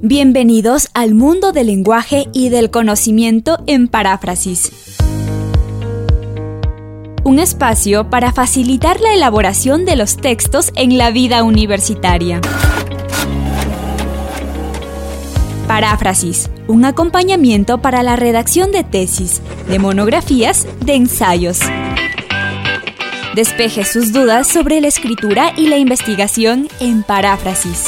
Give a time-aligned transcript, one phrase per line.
[0.00, 4.96] Bienvenidos al mundo del lenguaje y del conocimiento en paráfrasis.
[7.24, 12.40] Un espacio para facilitar la elaboración de los textos en la vida universitaria.
[15.66, 21.60] Paráfrasis, un acompañamiento para la redacción de tesis, de monografías, de ensayos.
[23.38, 27.84] Despeje sus dudas sobre la escritura y la investigación en paráfrasis.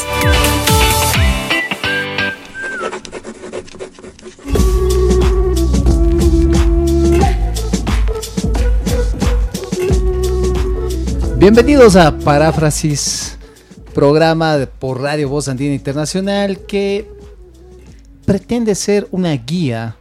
[11.35, 13.37] Bienvenidos a Paráfrasis,
[13.93, 17.11] programa por Radio Voz Andina Internacional que
[18.23, 19.97] pretende ser una guía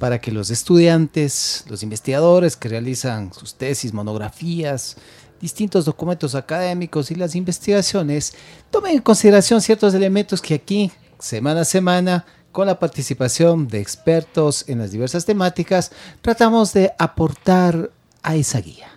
[0.00, 4.96] para que los estudiantes, los investigadores que realizan sus tesis, monografías,
[5.42, 8.34] distintos documentos académicos y las investigaciones
[8.70, 14.64] tomen en consideración ciertos elementos que aquí, semana a semana, con la participación de expertos
[14.68, 17.90] en las diversas temáticas, tratamos de aportar
[18.22, 18.88] a esa guía.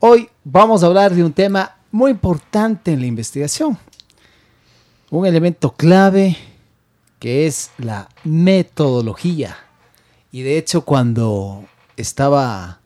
[0.00, 3.78] Hoy vamos a hablar de un tema muy importante en la investigación,
[5.10, 6.36] un elemento clave
[7.18, 9.69] que es la metodología.
[10.32, 11.64] Y de hecho cuando
[11.96, 12.80] estaba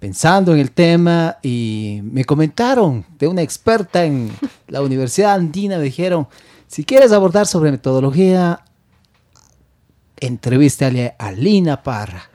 [0.00, 4.30] pensando en el tema y me comentaron de una experta en
[4.68, 6.28] la Universidad Andina, me dijeron,
[6.66, 8.64] si quieres abordar sobre metodología,
[10.16, 12.30] entrevístale a Lina Parra,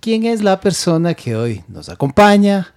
[0.00, 2.74] quien es la persona que hoy nos acompaña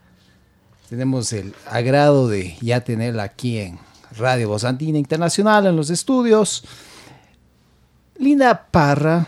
[0.94, 3.80] tenemos el agrado de ya tenerla aquí en
[4.16, 6.64] Radio Voz Andina Internacional en los estudios.
[8.20, 9.26] Lina Parra,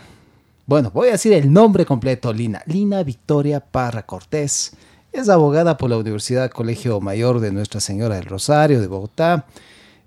[0.66, 2.62] bueno, voy a decir el nombre completo, Lina.
[2.66, 4.72] Lina Victoria Parra Cortés.
[5.12, 9.46] Es abogada por la Universidad Colegio Mayor de Nuestra Señora del Rosario de Bogotá.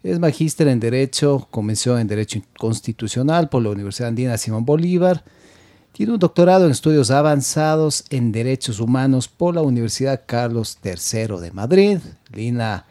[0.04, 5.24] Es magíster en Derecho, comenzó en Derecho Constitucional por la Universidad Andina Simón Bolívar
[6.00, 11.52] tiene un doctorado en estudios avanzados en derechos humanos por la Universidad Carlos III de
[11.52, 11.98] Madrid.
[12.31, 12.86] Lina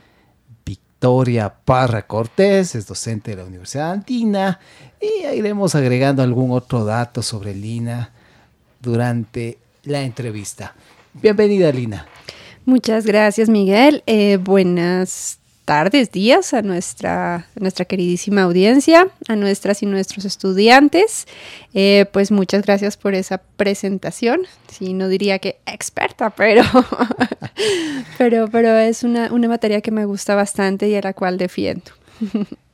[0.67, 4.61] Victoria Parra Cortés es docente de la Universidad Andina
[5.01, 8.11] y iremos agregando algún otro dato sobre Lina
[8.81, 10.75] durante la entrevista.
[11.15, 12.07] Bienvenida, Lina.
[12.65, 14.03] Muchas gracias, Miguel.
[14.07, 21.27] Eh, buenas tardes, días a nuestra, nuestra queridísima audiencia, a nuestras y nuestros estudiantes.
[21.75, 24.43] Eh, pues muchas gracias por esa presentación.
[24.71, 26.63] Sí, no diría que experta, pero,
[28.19, 31.91] pero, pero es una, una materia que me gusta bastante y a la cual defiendo.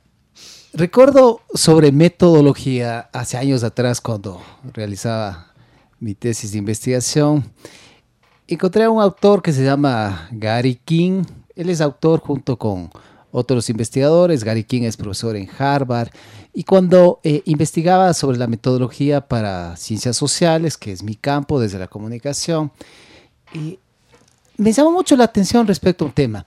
[0.77, 4.41] Recuerdo sobre metodología hace años atrás cuando
[4.73, 5.53] realizaba
[6.01, 7.49] mi tesis de investigación.
[8.45, 11.23] Encontré a un autor que se llama Gary King,
[11.55, 12.89] él es autor junto con
[13.31, 14.43] otros investigadores.
[14.43, 16.09] Gary King es profesor en Harvard.
[16.53, 21.79] Y cuando eh, investigaba sobre la metodología para ciencias sociales, que es mi campo desde
[21.79, 22.73] la comunicación,
[24.57, 26.45] me llamó mucho la atención respecto a un tema.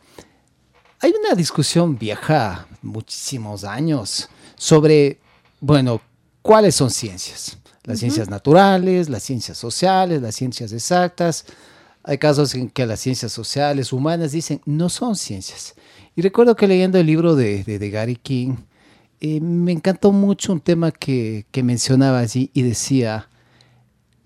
[1.01, 5.21] Hay una discusión vieja, muchísimos años, sobre,
[5.61, 6.01] bueno,
[6.43, 7.59] cuáles son ciencias.
[7.85, 11.47] Las ciencias naturales, las ciencias sociales, las ciencias exactas.
[12.03, 15.75] Hay casos en que las ciencias sociales, humanas, dicen no son ciencias.
[16.15, 18.57] Y recuerdo que leyendo el libro de, Gary King,
[19.21, 23.29] eh, me encantó mucho un tema que, que mencionaba allí y decía,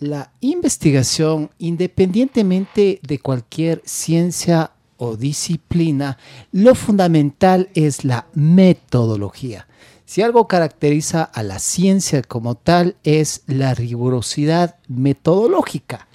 [0.03, 4.73] la investigación, independientemente de cualquier ciencia
[5.05, 6.17] o disciplina,
[6.53, 9.67] lo fundamental es la metodología.
[10.05, 16.07] Si algo caracteriza a la ciencia como tal es la rigurosidad metodológica.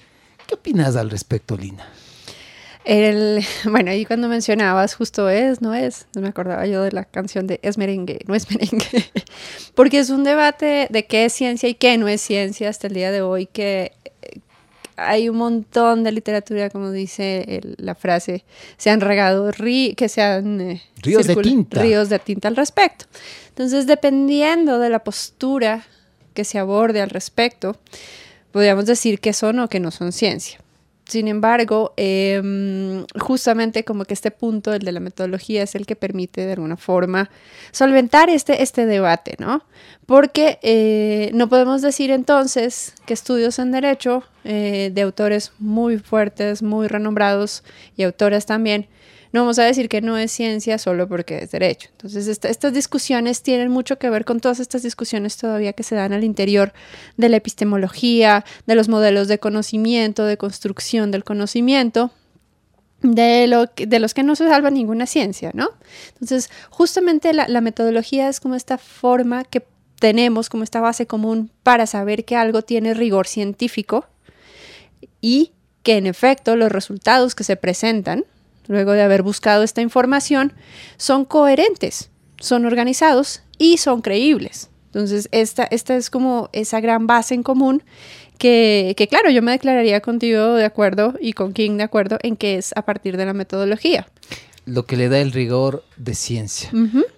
[0.46, 1.86] ¿Qué opinas al respecto, Lina?
[3.64, 7.46] Bueno, ahí cuando mencionabas justo es, no es, no me acordaba yo de la canción
[7.46, 9.04] de es merengue, no es merengue,
[9.74, 12.94] porque es un debate de qué es ciencia y qué no es ciencia hasta el
[12.94, 13.92] día de hoy, que
[14.98, 18.44] hay un montón de literatura, como dice la frase,
[18.76, 21.80] se han regado ri que sean eh, ríos de tinta.
[21.80, 23.06] Ríos de tinta al respecto.
[23.50, 25.84] Entonces, dependiendo de la postura
[26.34, 27.76] que se aborde al respecto,
[28.50, 30.58] podríamos decir que son o que no son ciencia.
[31.08, 35.96] Sin embargo, em, justamente como que este punto, el de la metodología, es el que
[35.96, 37.30] permite de alguna forma
[37.70, 39.64] solventar este, este debate, ¿no?
[40.04, 46.62] Porque eh, no podemos decir entonces que estudios en derecho eh, de autores muy fuertes,
[46.62, 47.62] muy renombrados
[47.98, 48.88] y autores también,
[49.30, 51.90] no vamos a decir que no es ciencia solo porque es derecho.
[51.92, 56.14] Entonces, estas discusiones tienen mucho que ver con todas estas discusiones todavía que se dan
[56.14, 56.72] al interior
[57.18, 62.10] de la epistemología, de los modelos de conocimiento, de construcción del conocimiento.
[63.02, 65.68] de, lo, de los que no se salva ninguna ciencia, ¿no?
[66.14, 69.62] Entonces, justamente la, la metodología es como esta forma que
[70.00, 74.06] tenemos, como esta base común para saber que algo tiene rigor científico
[75.20, 78.24] y que en efecto los resultados que se presentan,
[78.66, 80.52] luego de haber buscado esta información,
[80.96, 82.10] son coherentes,
[82.40, 84.70] son organizados y son creíbles.
[84.86, 87.82] Entonces, esta, esta es como esa gran base en común
[88.38, 92.36] que, que, claro, yo me declararía contigo de acuerdo y con King de acuerdo en
[92.36, 94.08] que es a partir de la metodología.
[94.64, 96.70] Lo que le da el rigor de ciencia.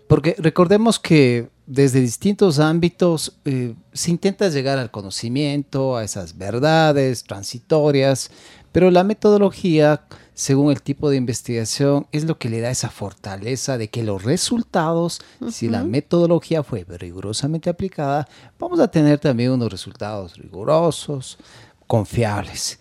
[0.07, 7.23] Porque recordemos que desde distintos ámbitos eh, se intenta llegar al conocimiento, a esas verdades
[7.23, 8.33] transitorias,
[8.73, 10.03] pero la metodología,
[10.35, 14.25] según el tipo de investigación, es lo que le da esa fortaleza de que los
[14.25, 18.27] resultados, si la metodología fue rigurosamente aplicada,
[18.59, 21.39] vamos a tener también unos resultados rigurosos,
[21.87, 22.81] confiables.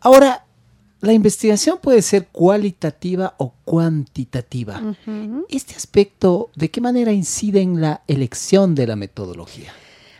[0.00, 0.47] Ahora,
[1.00, 4.80] la investigación puede ser cualitativa o cuantitativa.
[5.48, 9.72] Este aspecto, ¿de qué manera incide en la elección de la metodología?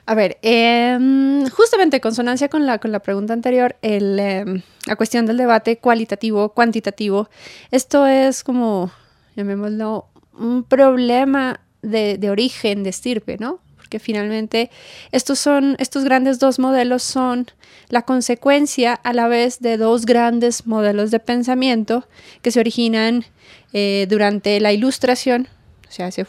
[0.06, 4.96] A ver, em, justamente en consonancia con la, con la pregunta anterior, el, em, la
[4.96, 7.28] cuestión del debate cualitativo, cuantitativo,
[7.70, 8.90] esto es como,
[9.36, 10.06] llamémoslo,
[10.38, 13.60] un problema de, de origen, de estirpe, ¿no?
[13.88, 14.70] Porque finalmente
[15.12, 17.46] estos, son, estos grandes dos modelos son
[17.88, 22.06] la consecuencia a la vez de dos grandes modelos de pensamiento
[22.42, 23.24] que se originan
[23.72, 25.48] eh, durante la ilustración
[25.88, 26.26] o sea, hace,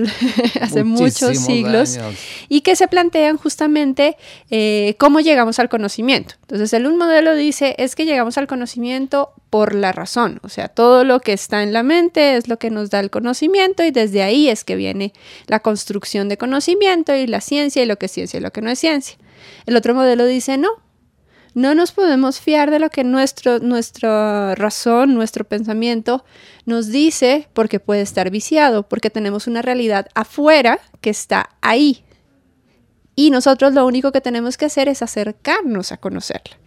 [0.60, 1.98] hace muchos siglos,
[2.48, 4.16] y que se plantean justamente
[4.50, 6.36] eh, cómo llegamos al conocimiento.
[6.42, 10.68] Entonces, el un modelo dice es que llegamos al conocimiento por la razón, o sea,
[10.68, 13.90] todo lo que está en la mente es lo que nos da el conocimiento y
[13.90, 15.12] desde ahí es que viene
[15.46, 18.62] la construcción de conocimiento y la ciencia y lo que es ciencia y lo que
[18.62, 19.16] no es ciencia.
[19.66, 20.70] El otro modelo dice no,
[21.54, 26.24] no nos podemos fiar de lo que nuestro, nuestra razón, nuestro pensamiento
[26.66, 32.04] nos dice porque puede estar viciado, porque tenemos una realidad afuera que está ahí.
[33.16, 36.58] Y nosotros lo único que tenemos que hacer es acercarnos a conocerla.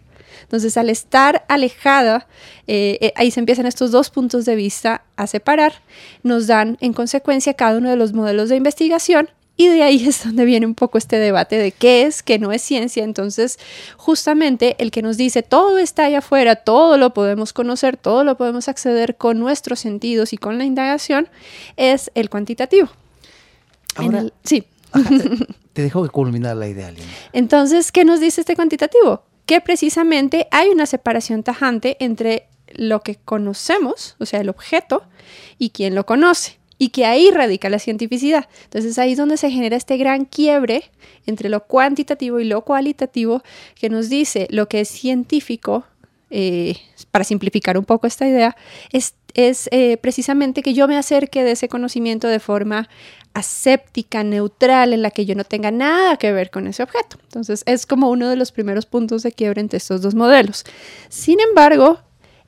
[0.42, 2.26] Entonces, al estar alejada,
[2.66, 5.82] eh, eh, ahí se empiezan estos dos puntos de vista a separar,
[6.22, 9.28] nos dan en consecuencia cada uno de los modelos de investigación
[9.60, 12.52] y de ahí es donde viene un poco este debate de qué es, qué no
[12.52, 13.02] es ciencia.
[13.02, 13.58] Entonces,
[13.96, 18.36] justamente el que nos dice todo está allá afuera, todo lo podemos conocer, todo lo
[18.36, 21.28] podemos acceder con nuestros sentidos y con la indagación,
[21.76, 22.88] es el cuantitativo.
[23.96, 24.62] Ahora, sí.
[25.72, 27.08] te dejo que culminar la idea, Lina.
[27.32, 29.24] Entonces, ¿qué nos dice este cuantitativo?
[29.44, 35.02] Que precisamente hay una separación tajante entre lo que conocemos, o sea, el objeto,
[35.58, 38.48] y quien lo conoce y que ahí radica la cientificidad.
[38.64, 40.84] Entonces ahí es donde se genera este gran quiebre
[41.26, 43.42] entre lo cuantitativo y lo cualitativo
[43.74, 45.84] que nos dice lo que es científico,
[46.30, 46.76] eh,
[47.10, 48.56] para simplificar un poco esta idea,
[48.92, 52.88] es, es eh, precisamente que yo me acerque de ese conocimiento de forma
[53.34, 57.18] aséptica, neutral, en la que yo no tenga nada que ver con ese objeto.
[57.24, 60.64] Entonces es como uno de los primeros puntos de quiebre entre estos dos modelos.
[61.08, 62.00] Sin embargo,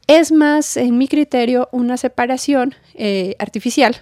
[0.07, 3.97] es más, en mi criterio, una separación eh, artificial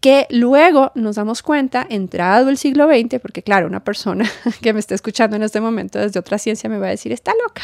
[0.00, 4.80] que luego nos damos cuenta, entrado el siglo XX, porque claro, una persona que me
[4.80, 7.62] está escuchando en este momento desde otra ciencia me va a decir, está loca,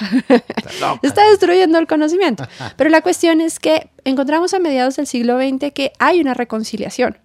[0.57, 2.47] está, está destruyendo el conocimiento.
[2.77, 7.19] Pero la cuestión es que encontramos a mediados del siglo XX que hay una reconciliación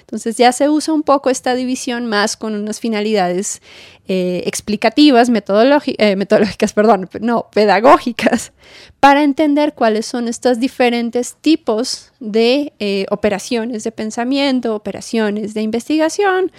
[0.00, 3.62] entonces ya se usa un poco esta división más con unas finalidades
[4.06, 8.52] eh, explicativas, eh, metodológicas, perdón, no, pedagógicas,
[9.00, 16.52] para entender cuáles son estos diferentes tipos de eh, operaciones de pensamiento, operaciones de investigación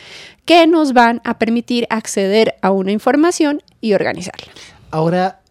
[0.46, 4.52] que nos van a permitir acceder a una información y organizarla.
[4.90, 5.42] Ahora,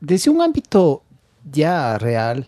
[0.00, 1.02] desde un ámbito
[1.50, 2.46] ya real,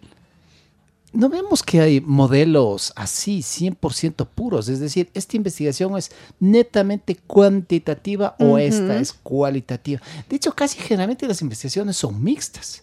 [1.15, 4.69] no vemos que hay modelos así, 100% puros.
[4.69, 10.03] Es decir, esta investigación es netamente cuantitativa o esta es cualitativa.
[10.29, 12.83] De hecho, casi generalmente las investigaciones son mixtas.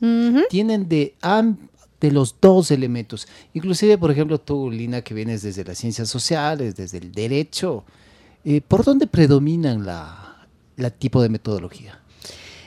[0.50, 1.14] Tienen de,
[2.00, 3.28] de los dos elementos.
[3.54, 7.84] Inclusive, por ejemplo, tú, Lina, que vienes desde las ciencias sociales, desde el derecho,
[8.46, 10.48] eh, ¿por dónde predominan la,
[10.78, 12.00] la tipo de metodología?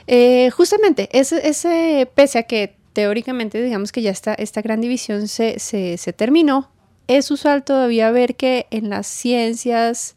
[0.07, 5.27] Eh, justamente, ese, ese, pese a que teóricamente digamos que ya esta, esta gran división
[5.27, 6.71] se, terminó,
[7.07, 10.15] es usual todavía ver que en las ciencias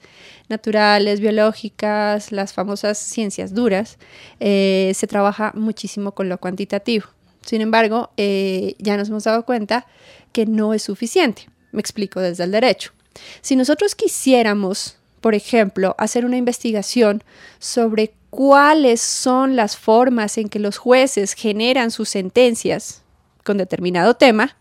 [0.49, 3.99] naturales, biológicas, las famosas ciencias duras,
[4.39, 7.07] eh, se trabaja muchísimo con lo cuantitativo.
[7.45, 9.85] Sin embargo, eh, ya nos hemos dado cuenta
[10.33, 11.49] que no es suficiente.
[11.73, 12.93] Me explico desde el derecho.
[13.41, 17.25] Si nosotros quisiéramos, por ejemplo, hacer una investigación
[17.59, 23.03] sobre cuáles son las formas en que los jueces generan sus sentencias,
[23.43, 24.57] con determinado tema,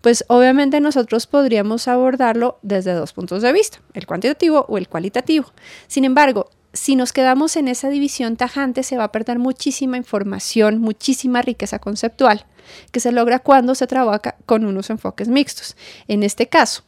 [0.00, 5.52] pues obviamente nosotros podríamos abordarlo desde dos puntos de vista, el cuantitativo o el cualitativo.
[5.88, 10.78] Sin embargo, si nos quedamos en esa división tajante, se va a perder muchísima información,
[10.78, 12.46] muchísima riqueza conceptual
[12.92, 15.76] que se logra cuando se trabaja con unos enfoques mixtos.
[16.06, 16.84] En este caso,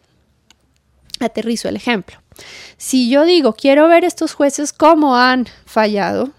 [1.19, 2.19] aterrizo el ejemplo.
[2.77, 6.31] Si yo digo, quiero ver estos jueces cómo han fallado,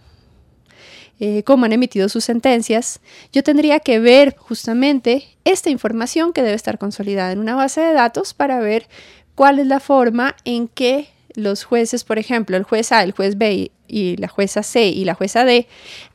[1.19, 3.01] eh, cómo han emitido sus sentencias,
[3.33, 7.93] yo tendría que ver justamente esta información que debe estar consolidada en una base de
[7.93, 8.87] datos para ver
[9.35, 13.37] cuál es la forma en que los jueces, por ejemplo, el juez A, el juez
[13.37, 15.67] B y la jueza C y la jueza D,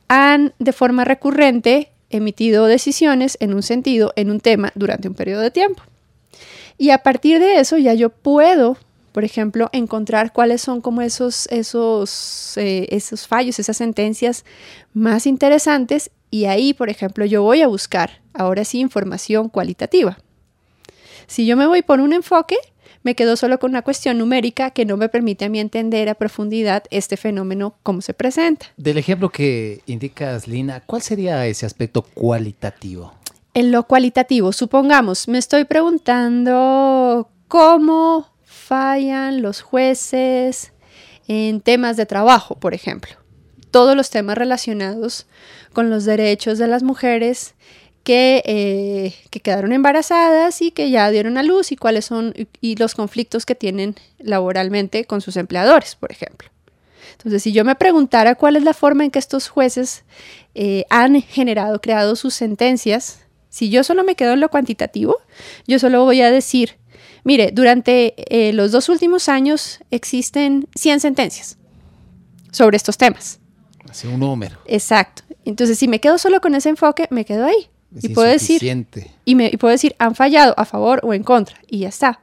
[0.07, 5.41] han de forma recurrente emitido decisiones en un sentido, en un tema, durante un periodo
[5.41, 5.83] de tiempo.
[6.77, 8.77] Y a partir de eso ya yo puedo,
[9.15, 14.43] por ejemplo, encontrar cuáles son como esos, esos, eh, esos fallos, esas sentencias
[14.93, 20.17] más interesantes y ahí, por ejemplo, yo voy a buscar ahora sí información cualitativa.
[21.27, 22.57] Si yo me voy por un enfoque,
[23.03, 26.15] me quedo solo con una cuestión numérica que no me permite a mí entender a
[26.15, 28.65] profundidad este fenómeno, cómo se presenta.
[28.75, 33.13] Del ejemplo que indicas, Lina, ¿cuál sería ese aspecto cualitativo?
[33.53, 38.34] En lo cualitativo, supongamos, me estoy preguntando cómo
[38.65, 40.73] fallan los jueces
[41.27, 43.15] en temas de trabajo, por ejemplo.
[43.69, 45.27] Todos los temas relacionados
[45.73, 47.53] con los derechos de las mujeres
[48.07, 52.95] eh, que, quedaron embarazadas y que ya dieron a luz y cuáles son y los
[52.95, 56.49] conflictos que tienen laboralmente con sus empleadores, por ejemplo.
[57.13, 60.03] Entonces, si yo me preguntara cuál es la forma en que estos jueces
[60.53, 63.24] eh, han generado, creado sus sentencias,
[63.55, 65.15] si yo solo me quedo en lo cuantitativo,
[65.65, 66.75] yo solo voy a decir,
[67.23, 71.57] mire, durante eh, los dos últimos años existen 100 sentencias
[72.51, 73.39] sobre estos temas.
[73.89, 74.57] Así un número.
[74.65, 75.23] Exacto.
[75.45, 77.69] Entonces, si me quedo solo con ese enfoque, me quedo ahí
[78.01, 78.61] y puedo decir
[79.23, 82.19] y, me, puedo decir han fallado a favor o en contra y ya está.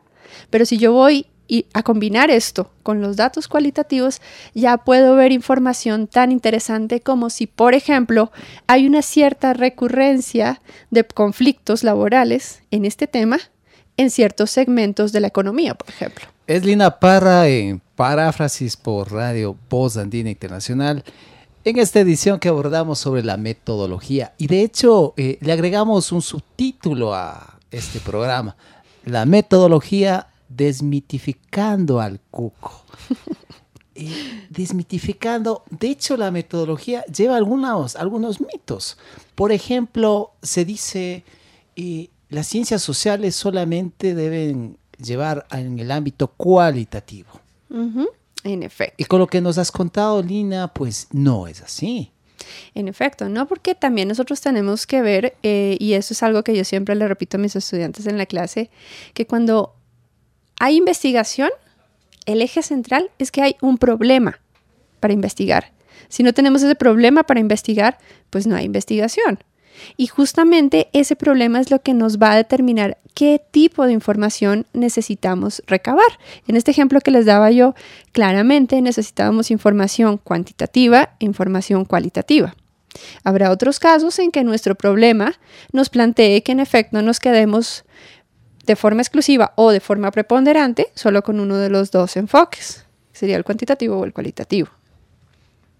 [0.50, 4.22] Pero si yo voy y a combinar esto con los datos cualitativos,
[4.54, 8.32] ya puedo ver información tan interesante como si, por ejemplo,
[8.66, 13.38] hay una cierta recurrencia de conflictos laborales en este tema
[13.98, 16.24] en ciertos segmentos de la economía, por ejemplo.
[16.46, 21.04] Es Lina Parra en Paráfrasis por Radio Post Andina Internacional
[21.66, 24.32] en esta edición que abordamos sobre la metodología.
[24.38, 28.56] Y de hecho, eh, le agregamos un subtítulo a este programa,
[29.04, 32.84] la metodología desmitificando al cuco.
[34.48, 38.98] desmitificando, de hecho la metodología lleva algunos, algunos mitos.
[39.34, 41.24] Por ejemplo, se dice,
[41.76, 47.28] eh, las ciencias sociales solamente deben llevar en el ámbito cualitativo.
[48.44, 48.96] En efecto.
[48.98, 52.10] Y con lo que nos has contado, Lina, pues no es así.
[52.74, 56.56] En efecto, no, porque también nosotros tenemos que ver, eh, y eso es algo que
[56.56, 58.70] yo siempre le repito a mis estudiantes en la clase,
[59.14, 59.74] que cuando
[60.58, 61.50] hay investigación,
[62.26, 64.40] el eje central es que hay un problema
[65.00, 65.72] para investigar.
[66.08, 67.98] Si no tenemos ese problema para investigar,
[68.30, 69.38] pues no hay investigación.
[69.96, 74.66] Y justamente ese problema es lo que nos va a determinar qué tipo de información
[74.72, 76.06] necesitamos recabar.
[76.46, 77.74] En este ejemplo que les daba yo,
[78.12, 82.54] claramente necesitábamos información cuantitativa e información cualitativa.
[83.24, 85.34] Habrá otros casos en que nuestro problema
[85.72, 87.84] nos plantee que en efecto nos quedemos
[88.64, 93.36] de forma exclusiva o de forma preponderante solo con uno de los dos enfoques, sería
[93.36, 94.68] el cuantitativo o el cualitativo.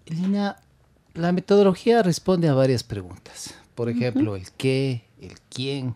[0.05, 0.57] Lina,
[1.13, 3.55] la metodología responde a varias preguntas.
[3.75, 5.95] Por ejemplo, el qué, el quién,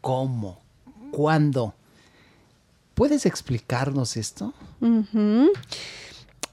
[0.00, 0.60] cómo,
[1.10, 1.74] cuándo.
[2.94, 4.54] ¿Puedes explicarnos esto?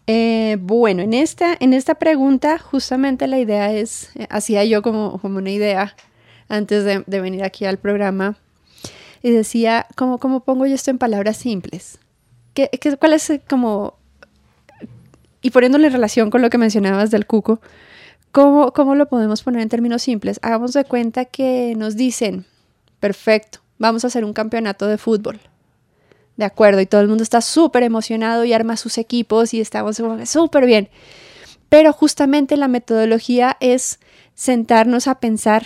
[0.07, 5.19] Eh, bueno, en esta, en esta pregunta justamente la idea es, eh, hacía yo como,
[5.19, 5.95] como una idea
[6.49, 8.37] antes de, venir aquí al programa
[9.23, 11.97] y decía, ¿cómo, ¿cómo, pongo yo esto en palabras simples?
[12.53, 13.95] ¿Qué, qué, ¿Cuál es como,
[15.41, 17.59] y poniéndole en relación con lo que mencionabas del cuco,
[18.33, 20.39] ¿Cómo, ¿Cómo lo podemos poner en términos simples?
[20.41, 22.45] Hagamos de cuenta que nos dicen,
[22.99, 25.39] perfecto, vamos a hacer un campeonato de fútbol.
[26.35, 30.01] De acuerdo, y todo el mundo está súper emocionado y arma sus equipos y estamos
[30.25, 30.89] súper bien.
[31.69, 33.99] Pero justamente la metodología es
[34.33, 35.63] sentarnos a pensar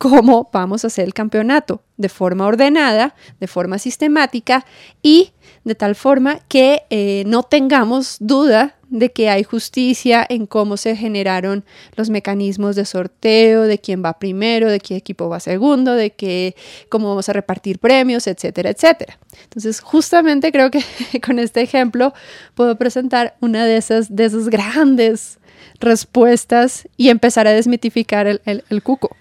[0.00, 4.64] cómo vamos a hacer el campeonato de forma ordenada, de forma sistemática
[5.02, 5.32] y
[5.64, 10.96] de tal forma que eh, no tengamos duda de que hay justicia en cómo se
[10.96, 11.66] generaron
[11.96, 16.56] los mecanismos de sorteo, de quién va primero, de qué equipo va segundo, de qué,
[16.88, 19.18] cómo vamos a repartir premios, etcétera, etcétera.
[19.44, 20.82] Entonces, justamente creo que
[21.22, 22.14] con este ejemplo
[22.54, 25.40] puedo presentar una de esas, de esas grandes
[25.78, 29.14] respuestas y empezar a desmitificar el, el, cuco.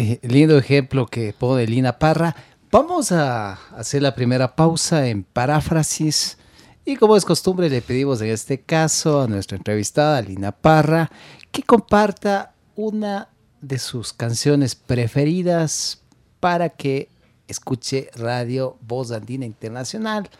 [0.00, 2.34] Eh, lindo ejemplo que pone Lina Parra.
[2.72, 6.38] Vamos a hacer la primera pausa en paráfrasis.
[6.86, 11.10] Y como es costumbre, le pedimos en este caso a nuestra entrevistada, Lina Parra,
[11.52, 13.28] que comparta una
[13.60, 16.00] de sus canciones preferidas
[16.40, 17.10] para que
[17.46, 20.30] escuche Radio Voz Andina Internacional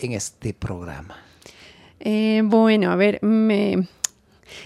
[0.00, 1.16] en este programa.
[2.00, 3.86] Eh, bueno, a ver, me,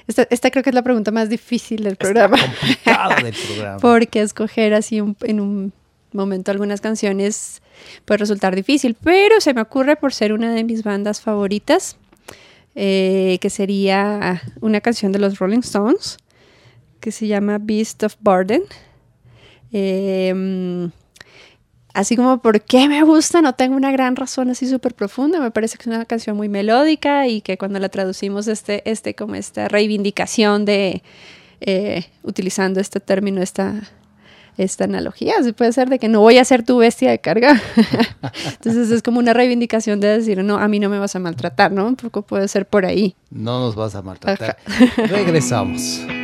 [0.07, 2.37] esta, creo que es la pregunta más difícil del programa.
[2.37, 3.79] del programa.
[3.79, 5.73] Porque escoger así en un
[6.13, 7.63] momento algunas canciones
[8.05, 11.97] puede resultar difícil, pero se me ocurre por ser una de mis bandas favoritas,
[12.75, 16.19] eh, que sería una canción de los Rolling Stones,
[17.01, 18.63] que se llama Beast of Burden.
[19.73, 20.91] Eh,
[21.95, 25.39] Así como por qué me gusta, no tengo una gran razón así súper profunda.
[25.39, 29.15] Me parece que es una canción muy melódica y que cuando la traducimos, este, este
[29.15, 31.05] como esta reivindicación de,
[31.61, 33.81] eh, utilizando este término, esta,
[34.59, 37.63] esta analogía, se puede ser de que no voy a ser tu bestia de carga.
[38.55, 41.71] Entonces es como una reivindicación de decir, no, a mí no me vas a maltratar,
[41.71, 41.87] ¿no?
[41.87, 43.15] Un poco puede ser por ahí.
[43.31, 44.57] No nos vas a maltratar.
[44.97, 46.01] Regresamos.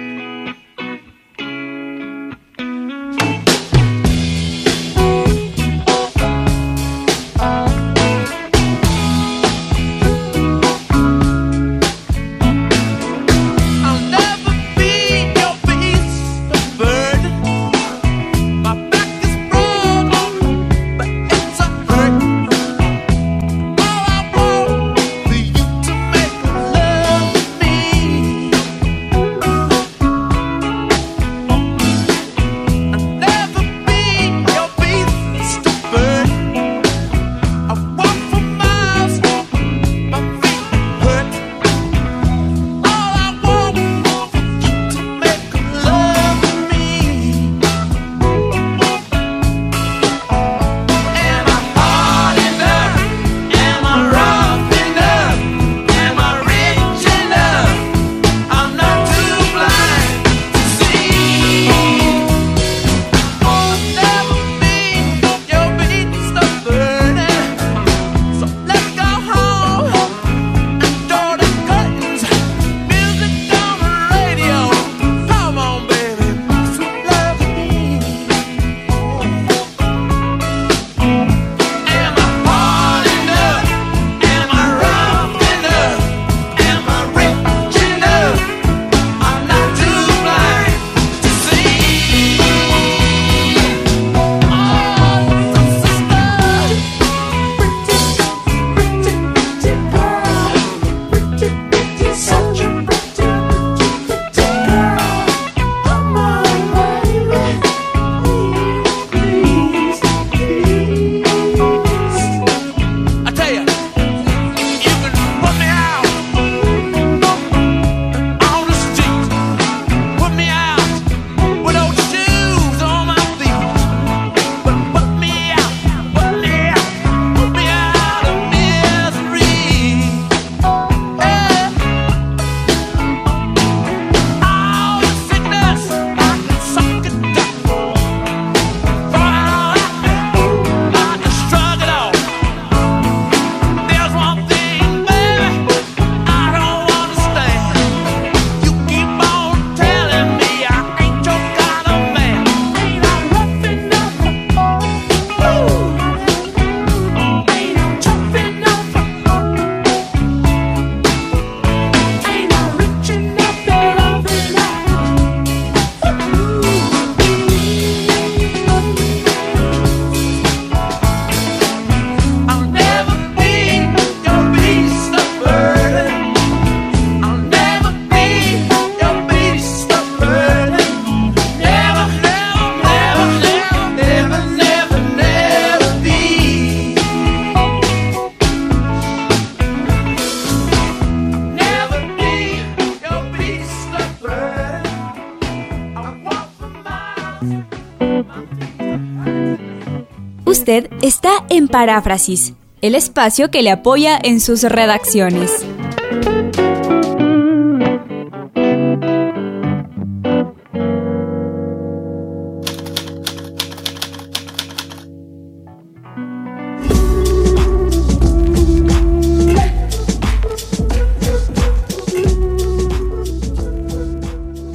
[201.70, 205.64] Paráfrasis, el espacio que le apoya en sus redacciones.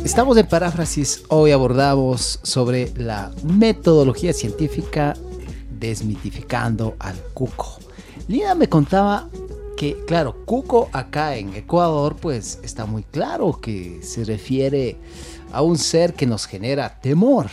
[0.05, 1.23] Estamos en paráfrasis.
[1.27, 5.13] Hoy abordamos sobre la metodología científica
[5.88, 7.78] desmitificando al cuco.
[8.28, 9.30] Lina me contaba
[9.78, 14.98] que, claro, cuco acá en Ecuador, pues está muy claro que se refiere
[15.52, 17.48] a un ser que nos genera temor.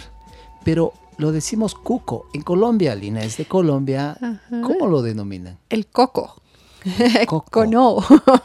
[0.64, 2.27] Pero lo decimos cuco.
[2.33, 4.16] En Colombia, Lina es de Colombia.
[4.62, 5.59] ¿Cómo lo denominan?
[5.68, 6.42] El coco.
[7.27, 7.99] Coco no.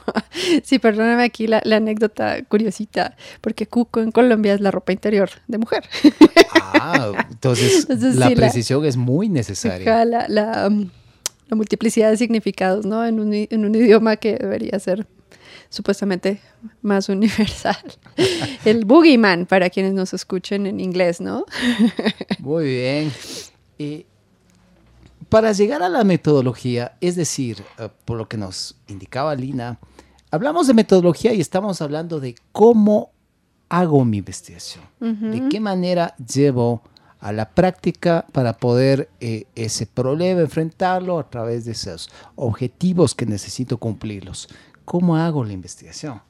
[0.64, 5.58] sí, perdóname aquí la, anécdota curiosita, porque cuco en Colombia es la ropa interior de
[5.58, 5.84] mujer.
[6.54, 10.06] ah, entonces, la precisión es muy necesaria.
[10.06, 10.70] La, la,
[11.50, 13.06] multiplicidad de significados, ¿no?
[13.06, 15.08] En un, en un idioma que debería ser
[15.70, 16.40] supuestamente
[16.82, 17.78] más universal.
[18.66, 21.46] El boogeyman, para quienes nos escuchen en inglés, ¿no?
[22.40, 23.12] Muy bien.
[23.78, 24.06] Y
[25.30, 29.80] para llegar a la metodología, es decir, eh, por lo que nos indicaba Lina,
[30.32, 33.12] hablamos de metodología y estamos hablando de cómo
[33.70, 36.82] hago mi investigación, de qué manera llevo
[37.20, 43.26] a la práctica para poder eh, ese problema enfrentarlo a través de esos objetivos que
[43.26, 44.48] necesito cumplirlos.
[44.86, 46.22] ¿Cómo hago la investigación?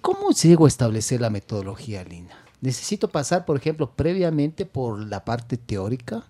[0.00, 2.34] ¿Cómo llego a establecer la metodología, Lina?
[2.62, 6.24] ¿Necesito pasar, por ejemplo, previamente por la parte teórica?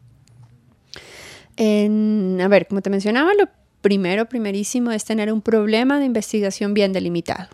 [1.58, 3.48] A ver, como te mencionaba, lo
[3.80, 7.48] primero, primerísimo es tener un problema de investigación bien delimitado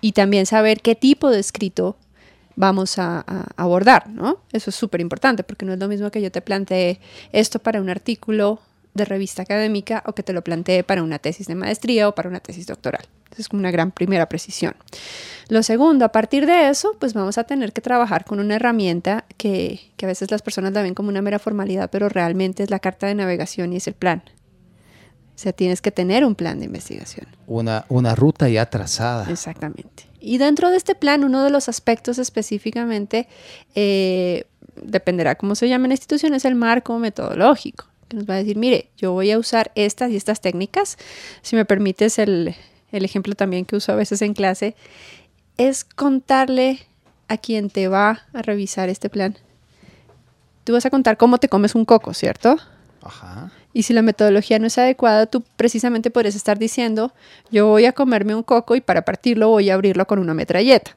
[0.00, 1.96] y también saber qué tipo de escrito
[2.56, 3.24] vamos a,
[3.56, 4.38] abordar, ¿no?
[4.52, 6.98] Eso es súper importante porque no es lo mismo que yo te plantee
[7.32, 8.60] esto para un artículo
[8.94, 12.28] de revista académica o que te lo plantee para una tesis de maestría o para
[12.28, 13.06] una tesis doctoral.
[13.38, 14.74] Es como una gran primera precisión.
[15.48, 19.24] Lo segundo, a partir de eso, pues vamos a tener que trabajar con una herramienta
[19.36, 22.70] que, que a veces las personas la ven como una mera formalidad, pero realmente es
[22.70, 24.22] la carta de navegación y es el plan.
[25.36, 27.26] O sea, tienes que tener un plan de investigación.
[27.46, 29.30] Una, una ruta ya trazada.
[29.30, 30.04] Exactamente.
[30.18, 33.28] Y dentro de este plan, uno de los aspectos específicamente,
[33.74, 34.46] eh,
[34.82, 38.56] dependerá cómo se llame la institución, es el marco metodológico que nos va a decir,
[38.56, 40.96] mire, yo voy a usar estas y estas técnicas.
[41.42, 42.54] Si me permites el,
[43.04, 44.74] ejemplo también que uso a veces en clase,
[45.56, 46.86] es contarle
[47.28, 49.36] a quien te va a revisar este plan.
[50.64, 52.56] Tú vas a contar cómo te comes un coco, ¿cierto?
[53.02, 53.50] Ajá.
[53.72, 57.12] Y si la metodología no es adecuada, tú precisamente podrías estar diciendo,
[57.50, 60.96] yo voy a comerme un coco y para partirlo voy a abrirlo con una metralleta.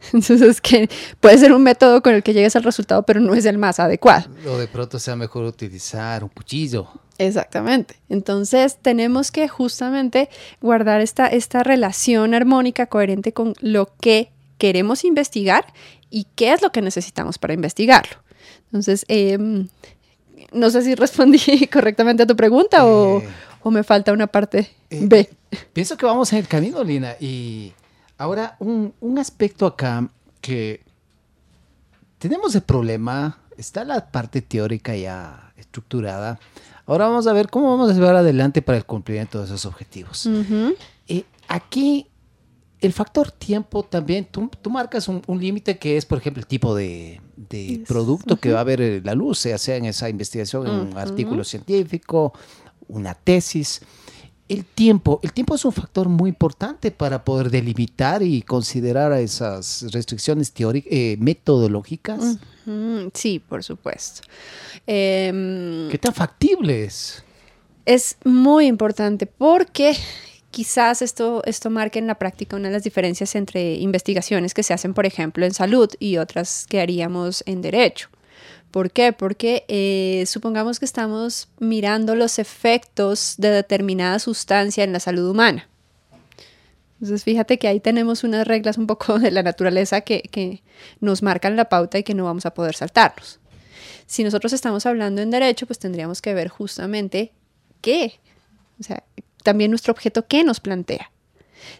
[0.12, 0.88] Entonces, que
[1.20, 3.80] puede ser un método con el que llegues al resultado, pero no es el más
[3.80, 4.26] adecuado.
[4.48, 6.88] O de pronto sea mejor utilizar un cuchillo.
[7.18, 7.96] Exactamente.
[8.08, 10.28] Entonces, tenemos que justamente
[10.60, 15.72] guardar esta, esta relación armónica, coherente con lo que queremos investigar
[16.10, 18.16] y qué es lo que necesitamos para investigarlo.
[18.66, 19.68] Entonces, em,
[20.52, 23.28] no sé si respondí correctamente a tu pregunta o, eh.
[23.62, 25.28] o, me falta una parte eh, B.
[25.72, 27.72] Pienso que vamos en el camino, Lina, y
[28.16, 30.08] Ahora, un, aspecto acá
[30.40, 30.82] que
[32.18, 36.38] tenemos el problema, está la parte teórica ya estructurada.
[36.86, 40.28] Ahora vamos a ver cómo vamos a llevar adelante para el cumplimiento de esos objetivos.
[41.08, 42.06] Eh, aquí,
[42.80, 47.20] el factor tiempo también, tú, marcas un, límite que es, por ejemplo, el tipo de,
[47.88, 51.42] producto que va a ver la luz, sea, sea en esa investigación, en un artículo
[51.42, 52.32] científico,
[52.86, 53.80] una tesis
[54.48, 59.86] el tiempo, el tiempo es un factor muy importante para poder delimitar y considerar esas
[59.90, 62.38] restricciones teóricas, eh, metodológicas.
[63.14, 64.22] Sí, por supuesto.
[64.86, 67.24] Em, ¿Qué tan factible es?
[67.86, 69.96] Es muy importante porque
[70.50, 74.72] quizás esto, esto marque en la práctica una de las diferencias entre investigaciones que se
[74.72, 78.08] hacen, por ejemplo, en salud y otras que haríamos en derecho.
[78.74, 79.12] ¿Por qué?
[79.12, 85.68] Porque eh, supongamos que estamos mirando los efectos de determinada sustancia en la salud humana.
[86.94, 90.60] Entonces, fíjate que ahí tenemos unas reglas un poco de la naturaleza que,
[90.98, 93.38] nos marcan la pauta y que no vamos a poder saltarnos.
[94.06, 97.30] Si nosotros estamos hablando en derecho, pues tendríamos que ver justamente
[97.80, 98.18] qué,
[98.80, 99.04] o sea,
[99.44, 101.12] también nuestro objeto, qué nos plantea.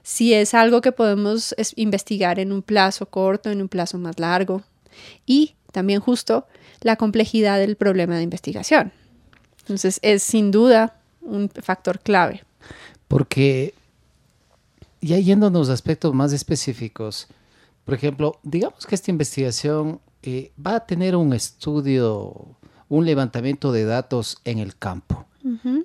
[0.04, 4.62] Si es algo que podemos investigar en un plazo corto, en un plazo más largo.
[5.26, 6.46] Y también justo
[6.84, 8.92] la complejidad del problema de investigación.
[9.60, 12.44] Entonces es sin duda un factor clave.
[13.08, 13.74] Porque
[15.00, 17.26] ya yéndonos a aspectos más específicos,
[17.84, 22.56] por ejemplo, digamos que esta investigación eh, va a tener un estudio,
[22.88, 25.26] un levantamiento de datos en el campo.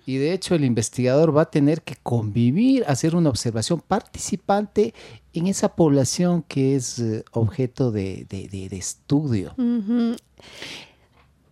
[0.05, 4.93] Y de hecho el investigador va a tener que convivir, hacer una observación participante
[5.33, 8.25] en esa población que es eh, objeto de,
[8.71, 9.53] estudio.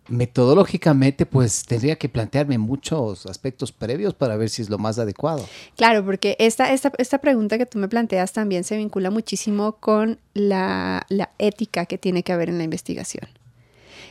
[0.08, 5.46] Metodológicamente, pues tendría que plantearme muchos aspectos previos para ver si es lo más adecuado.
[5.76, 10.18] Claro, porque esta, esta, esta pregunta que tú me planteas también se vincula muchísimo con
[10.34, 13.28] la, la ética que tiene que haber en la investigación.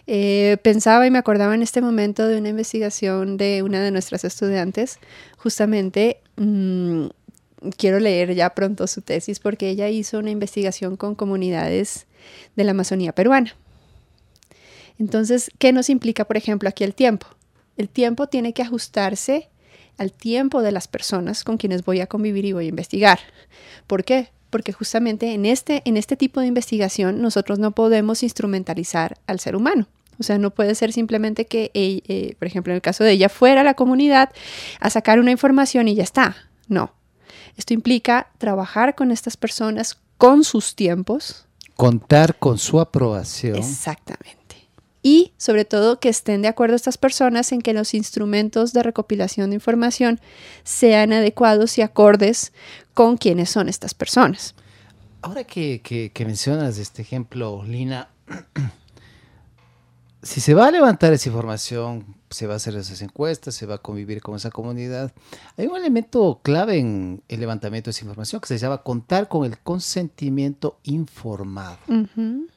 [0.09, 4.23] Eh, pensaba y me acordaba en este momento de una investigación de una de nuestras
[4.23, 4.99] estudiantes,
[5.37, 7.07] justamente mmm,
[7.75, 12.05] quiero leer ya pronto su tesis porque ella hizo una investigación con comunidades
[12.55, 13.53] de la Amazonía peruana.
[14.99, 17.27] Entonces, ¿qué nos implica, por ejemplo, aquí el tiempo?
[17.77, 19.49] El tiempo tiene que ajustarse
[19.97, 23.19] al tiempo de las personas con quienes voy a convivir y voy a investigar.
[23.87, 24.29] ¿Por qué?
[24.49, 29.55] Porque justamente en este, en este tipo de investigación nosotros no podemos instrumentalizar al ser
[29.55, 29.87] humano.
[30.19, 33.29] O sea, no puede ser simplemente que, eh, por ejemplo, en el caso de ella,
[33.29, 34.31] fuera a la comunidad
[34.79, 36.35] a sacar una información y ya está.
[36.67, 36.91] No.
[37.55, 41.45] Esto implica trabajar con estas personas con sus tiempos.
[41.75, 43.57] Contar con su aprobación.
[43.57, 44.36] Exactamente
[45.07, 49.51] y sobre todo que estén de acuerdo estas personas en que los instrumentos de recopilación
[49.51, 50.19] de información
[50.65, 52.51] sean adecuados y acordes
[52.93, 54.53] con quiénes son estas personas.
[55.21, 58.09] Ahora que, que, que mencionas este ejemplo, Lina,
[60.23, 63.75] si se va a levantar esa información, se va a hacer esas encuestas, se va
[63.75, 65.13] a convivir con esa comunidad,
[65.55, 69.45] hay un elemento clave en el levantamiento de esa información que se llama contar con
[69.45, 71.77] el consentimiento informado.
[71.87, 72.56] Uh -huh.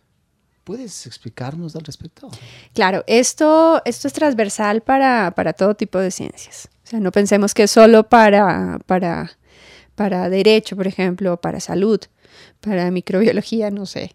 [0.65, 2.31] ¿Puedes explicarnos al respecto?
[2.75, 6.69] Claro, esto, esto es transversal para, para, todo tipo de ciencias.
[6.85, 9.33] O sea, no pensemos que es solo para, para,
[9.95, 12.01] para derecho, por ejemplo, para salud,
[12.61, 14.15] para microbiología, no sé,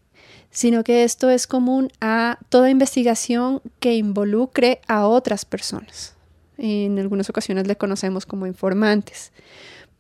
[0.52, 6.14] sino que esto es común a toda investigación que involucre a otras personas.
[6.58, 9.32] En algunas ocasiones le conocemos como informantes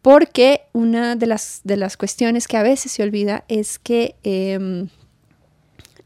[0.06, 4.86] porque una de las, de las cuestiones que a veces se olvida es que eh,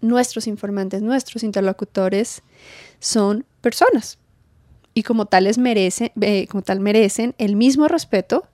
[0.02, 2.42] nuestros informantes, nuestros interlocutores
[3.00, 4.18] son personas
[4.94, 8.46] y como tales merecen, eh, como tal merecen el mismo respeto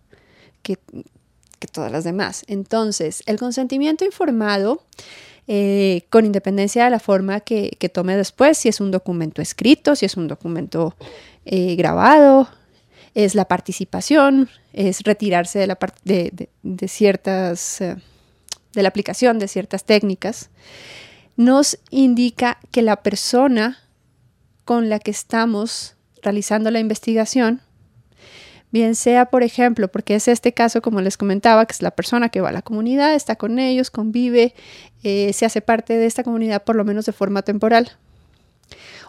[0.62, 0.78] que,
[1.60, 2.44] que, todas las demás.
[2.48, 4.84] Entonces, el consentimiento informado,
[5.48, 9.96] eh, con independencia de la forma que, que, tome después, si es un documento escrito,
[9.96, 10.96] si es un documento
[11.46, 12.48] eh, grabado,
[13.14, 19.86] es la participación, es retirarse de, la de, de, ciertas, de la aplicación de ciertas
[19.86, 20.50] técnicas
[21.36, 23.80] nos indica que la persona
[24.64, 27.62] con la que estamos realizando la investigación,
[28.72, 32.30] bien sea, por ejemplo, porque es este caso, como les comentaba, que es la persona
[32.30, 34.54] que va a la comunidad, está con ellos, convive,
[35.04, 37.92] eh, se hace parte de esta comunidad por lo menos de forma temporal.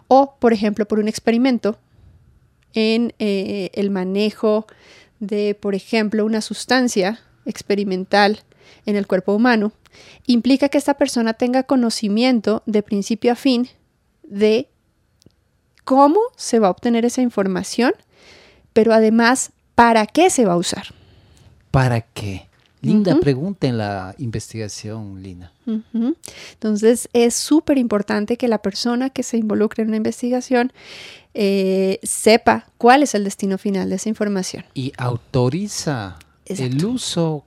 [0.07, 1.77] O, por ejemplo, por un experimento
[2.73, 4.67] en eh, el manejo
[5.19, 8.41] de, por ejemplo, una sustancia experimental
[8.85, 9.71] en el cuerpo humano
[10.25, 13.69] implica que esta persona tenga conocimiento de principio a fin
[14.23, 14.69] de
[15.83, 17.93] cómo se va a obtener esa información,
[18.73, 20.87] pero además, ¿para qué se va a usar?
[21.71, 22.47] ¿Para qué?
[22.81, 23.21] Linda uh -huh.
[23.21, 25.51] pregunta en la investigación, Lina.
[25.65, 26.15] Uh -huh.
[26.53, 30.71] Entonces, es súper importante que la persona que se involucre en una investigación
[31.33, 34.63] eh, sepa cuál es el destino final de esa información.
[34.73, 36.77] Y autoriza Exacto.
[36.77, 37.45] el uso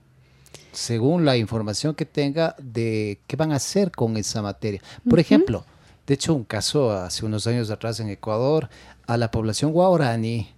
[0.72, 4.80] según la información que tenga de qué van a hacer con esa materia.
[5.04, 5.20] Por uh -huh.
[5.20, 5.64] ejemplo,
[6.06, 8.68] de hecho, un caso hace unos años atrás en Ecuador,
[9.06, 10.48] a la población guaraní,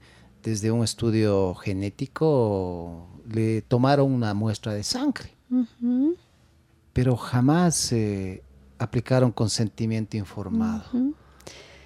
[0.43, 6.17] desde un estudio genético, le tomaron una muestra de sangre, uh -huh.
[6.93, 8.43] pero jamás eh,
[8.79, 10.85] aplicaron consentimiento informado.
[10.93, 11.15] Uh -huh.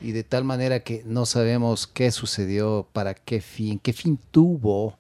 [0.01, 4.99] Y de tal manera que no sabemos qué sucedió, para qué fin, qué fin tuvo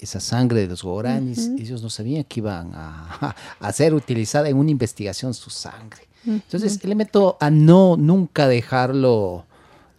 [0.00, 1.60] esa sangre de los guaranis, uh -huh.
[1.60, 6.08] ellos no sabían que iban a, a, ser utilizada en una investigación su sangre.
[6.24, 6.42] Uh -huh.
[6.44, 9.44] Entonces, elemento a no nunca dejarlo,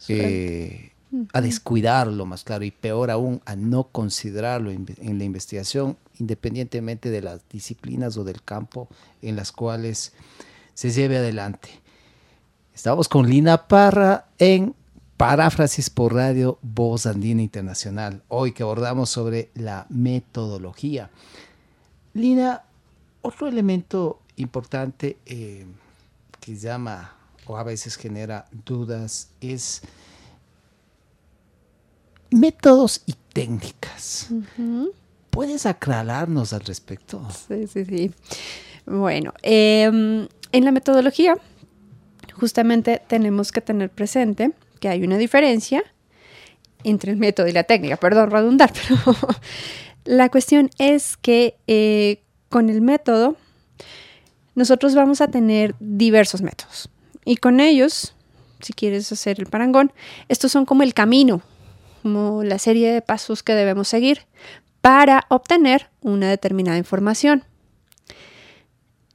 [0.08, 1.28] eh, uh -huh.
[1.34, 7.10] a descuidarlo más claro, y peor aún, a no considerarlo en, en, la investigación, independientemente
[7.10, 8.88] de las disciplinas o del campo
[9.22, 10.14] en las cuales
[10.74, 11.70] se lleve adelante.
[12.74, 14.74] Estamos con Lina Parra en
[15.22, 18.24] Paráfrasis por Radio Voz Andina Internacional.
[18.28, 21.12] Hoy que abordamos sobre la metodología.
[22.16, 22.64] Lina,
[23.22, 25.68] otro elemento importante eh,
[26.40, 27.14] que llama
[27.46, 29.84] o a veces genera dudas es
[32.32, 34.26] métodos y técnicas.
[34.32, 34.92] Uh -huh.
[35.30, 37.28] ¿Puedes aclararnos al respecto?
[37.48, 38.12] Sí, sí, sí.
[38.88, 41.36] Bueno, eh, en la metodología
[42.40, 44.52] justamente tenemos que tener presente
[44.82, 45.82] que hay una diferencia
[46.84, 47.96] entre el método y la técnica.
[47.96, 49.16] Perdón, redundar, pero
[50.04, 53.38] la cuestión es que eh, con el método
[54.56, 56.90] nosotros vamos a tener diversos métodos
[57.24, 58.14] y con ellos
[58.64, 59.92] si quieres hacer el parangón,
[60.30, 61.42] estos son como el camino,
[62.02, 64.26] como la serie de pasos que debemos seguir
[64.82, 67.44] para obtener una determinada información.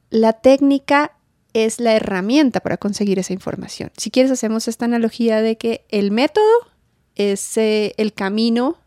[0.09, 1.16] La técnica
[1.65, 3.91] es la herramienta para conseguir esa información.
[3.97, 6.45] Si quieres, hacemos esta analogía de que el método
[7.15, 8.77] es eh, el camino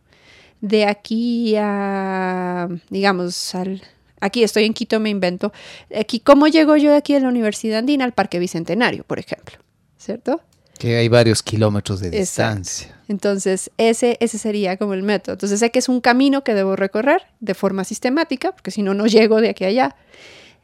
[0.60, 3.82] de aquí a, digamos, al,
[4.20, 5.52] aquí estoy en Quito, me invento,
[5.98, 9.58] aquí, ¿cómo llego yo de aquí de la Universidad Andina al Parque Bicentenario, por ejemplo?
[9.98, 10.40] ¿Cierto?
[10.78, 12.96] Que hay varios kilómetros de distancia.
[13.08, 15.32] Entonces, ese, ese sería como el método.
[15.34, 18.94] Entonces, sé que es un camino que debo recorrer de forma sistemática, porque si no,
[18.94, 19.96] no llego de aquí a allá.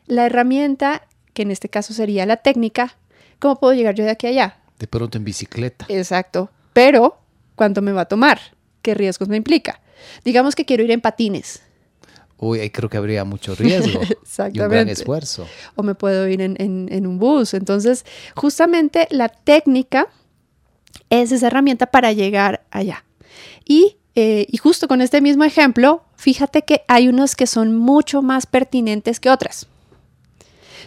[0.07, 1.03] La herramienta,
[1.37, 2.97] que en este caso sería la técnica,
[3.39, 4.59] ¿cómo puedo llegar yo de aquí a allá?
[4.79, 5.85] De pronto en bicicleta.
[5.91, 6.51] Exacto.
[6.73, 7.19] Pero,
[7.57, 8.41] ¿cuánto me va a tomar?
[8.81, 9.83] ¿Qué riesgos me implica?
[10.25, 11.61] Digamos que quiero ir en patines.
[12.39, 14.01] Uy, ahí creo que habría mucho riesgo
[14.53, 15.47] y un gran esfuerzo.
[15.75, 17.53] O me puedo ir en, en, un bus.
[17.53, 20.09] Entonces, justamente la técnica
[21.11, 23.05] es esa herramienta para llegar allá.
[23.67, 28.23] Y, eh, y justo con este mismo ejemplo, fíjate que hay unos que son mucho
[28.23, 29.67] más pertinentes que otras.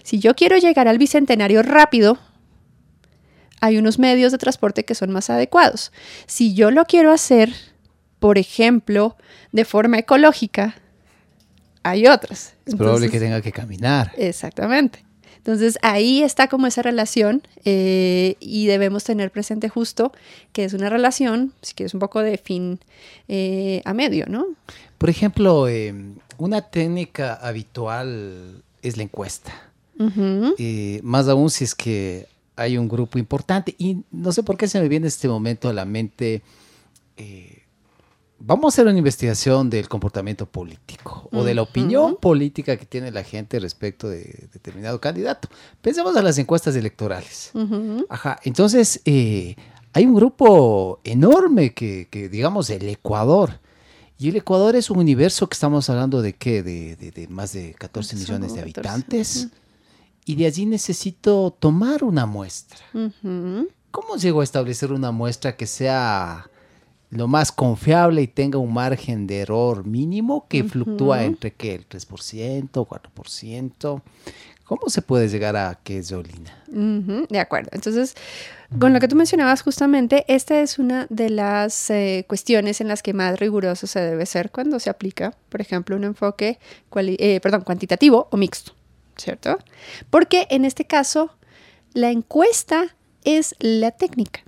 [0.03, 2.17] Si yo quiero llegar al Bicentenario rápido,
[3.61, 5.91] hay unos medios de transporte que son más adecuados.
[6.27, 7.53] Si yo lo quiero hacer,
[8.19, 9.15] por ejemplo,
[9.51, 10.75] de forma ecológica,
[11.83, 12.53] hay otras.
[12.65, 14.11] Es probable que tenga que caminar.
[14.17, 15.05] Exactamente.
[15.37, 20.11] Entonces ahí está como esa relación eh, y debemos tener presente justo
[20.51, 22.79] que es una relación, si quieres, un poco de fin
[23.29, 24.45] eh, a medio, ¿no?
[24.97, 29.68] Por ejemplo, em, una técnica habitual es la encuesta.
[30.57, 34.67] Eh, más aún si es que hay un grupo importante y no sé por qué
[34.67, 36.41] se me viene en este momento a la mente
[38.39, 43.11] vamos a hacer una investigación del comportamiento político o de la opinión política que tiene
[43.11, 45.49] la gente respecto de determinado candidato.
[45.81, 47.51] Pensemos en las encuestas electorales.
[48.09, 49.55] Ajá, entonces eh,
[49.93, 53.59] hay un grupo enorme que, digamos, el Ecuador.
[54.17, 58.17] Y el Ecuador es un universo que estamos hablando de qué, de, más de 14
[58.17, 59.47] millones de habitantes.
[60.29, 62.77] Y de allí necesito tomar una muestra.
[63.89, 66.51] ¿Cómo llego a establecer una muestra que sea
[67.09, 71.73] lo más confiable y tenga un margen de error mínimo que fluctúa entre ¿qué?
[71.73, 74.01] el 3%, 4%.
[74.65, 76.63] ¿Cómo se puede llegar a qué es Yolina?
[76.67, 77.71] De acuerdo.
[77.73, 78.13] Entonces,
[78.77, 83.01] con lo que tú mencionabas justamente, esta es una de las eh, cuestiones en las
[83.01, 86.59] que más riguroso se debe ser cuando se aplica, por ejemplo, un enfoque
[86.95, 88.73] eh, perdón, cuantitativo o mixto,
[89.19, 89.59] ¿cierto?
[90.09, 91.31] Porque en este caso,
[91.93, 94.41] la encuesta es la técnica,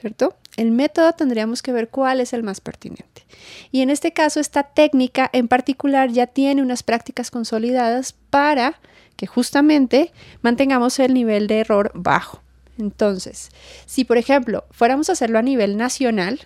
[0.00, 0.36] ¿cierto?
[0.56, 3.26] El método tendríamos que ver cuál es el más pertinente.
[3.72, 8.80] Y en este caso, esta técnica en particular ya tiene unas prácticas consolidadas para
[9.16, 12.40] que justamente mantengamos el nivel de error bajo.
[12.78, 13.50] Entonces,
[13.86, 16.40] si por ejemplo fuéramos a hacerlo a nivel nacional,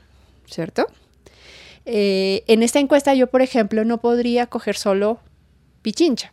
[0.47, 0.87] ¿cierto?
[1.87, 5.21] Eh, en esta encuesta yo, por ejemplo, no podría coger solo
[5.81, 6.33] Pichincha.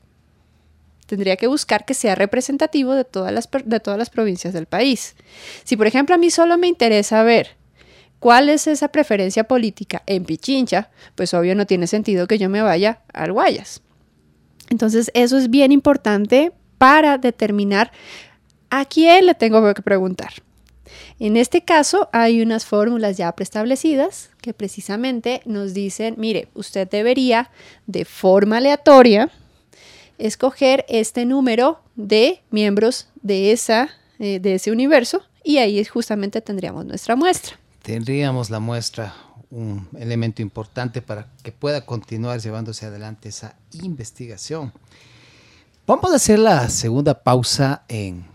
[1.05, 5.15] Tendría que buscar que sea representativo de todas las, de todas las provincias del país.
[5.63, 7.57] Si, por ejemplo, a mí solo me interesa ver
[8.25, 10.89] ¿Cuál es esa preferencia política en Pichincha?
[11.13, 13.81] Pues obvio no tiene sentido que yo me vaya al Guayas.
[14.69, 17.91] Entonces eso es bien importante para determinar
[18.69, 20.33] a quién le tengo que preguntar.
[21.19, 27.51] En este caso hay unas fórmulas ya preestablecidas que precisamente nos dicen, mire, usted debería
[27.85, 29.29] de forma aleatoria
[30.17, 36.85] escoger este número de miembros de, esa, eh, de ese universo y ahí justamente tendríamos
[36.85, 39.13] nuestra muestra tendríamos la muestra
[39.51, 44.73] un elemento importante para que pueda continuar llevándose adelante esa investigación.
[45.85, 48.25] Vamos a hacer la segunda pausa en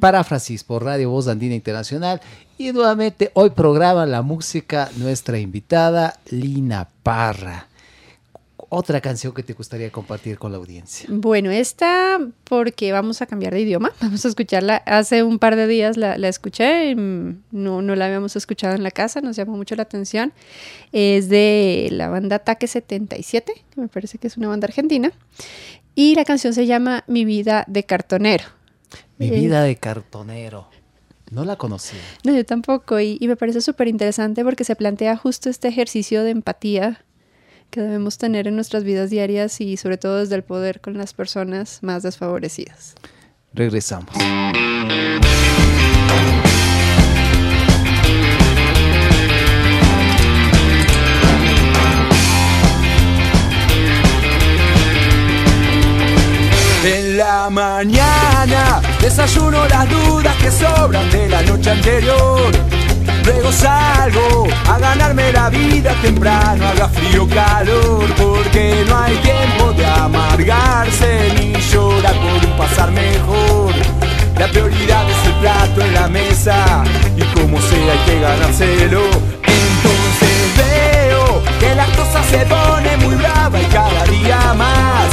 [0.00, 2.22] paráfrasis por Radio Voz Andina Internacional
[2.56, 7.67] y nuevamente hoy programa la música nuestra invitada Lina Parra
[8.70, 11.08] otra canción que te gustaría compartir con la audiencia?
[11.10, 13.92] Bueno, esta porque vamos a cambiar de idioma.
[14.00, 14.76] Vamos a escucharla.
[14.86, 19.20] Hace un par de días la, escuché, no, no la habíamos escuchado en la casa,
[19.20, 20.32] nos llamó mucho la atención.
[20.92, 25.12] Es de la banda Ataque 77, que me parece que es una banda argentina.
[25.94, 28.44] Y la canción se llama Mi vida de cartonero.
[29.16, 30.68] Mi vida de cartonero.
[31.30, 32.00] No la conocía.
[32.24, 33.00] No, yo tampoco.
[33.00, 37.04] Y, y me parece súper interesante porque se plantea justo este ejercicio de empatía
[37.70, 41.12] que debemos tener en nuestras vidas diarias y sobre todo desde el poder con las
[41.12, 42.94] personas más desfavorecidas.
[43.52, 44.14] Regresamos.
[56.84, 62.77] En la mañana Desayuno las dudas que sobran de la noche anterior.
[63.28, 69.84] Luego salgo a ganarme la vida temprano, haga frío calor, porque no hay tiempo de
[69.84, 73.74] amargarse ni llorar por un pasar mejor.
[74.38, 76.82] La prioridad es el plato en la mesa
[77.18, 79.02] y como sea hay que ganárselo.
[79.44, 85.08] Entonces veo que la cosa se pone muy brava y cada día más.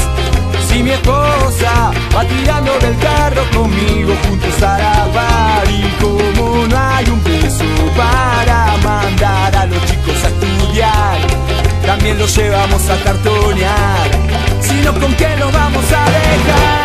[0.69, 5.69] Si mi esposa va tirando del carro conmigo juntos a la bar
[12.17, 14.09] los llevamos a cartonear.
[14.61, 16.84] Sino con qué nos vamos a dejar.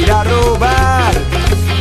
[0.00, 1.12] Ir a robar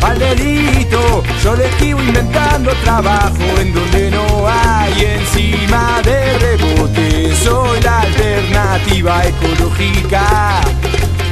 [0.01, 7.36] al delito, yo le esquivo inventando trabajo en donde no hay encima de rebote.
[7.36, 10.61] Soy la alternativa ecológica,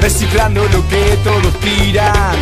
[0.01, 2.35] reciclando lo que todos tiran,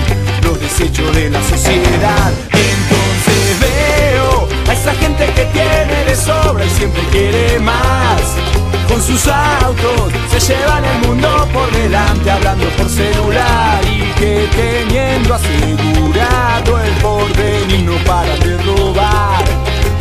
[0.43, 2.32] los desechos de la sociedad.
[2.52, 8.55] Entonces veo a esa gente que tiene de sobra y siempre quiere más.
[8.88, 15.34] Con sus autos se llevan el mundo por delante hablando por celular y que teniendo
[15.34, 19.44] asegurado el porvenir no paran de robar.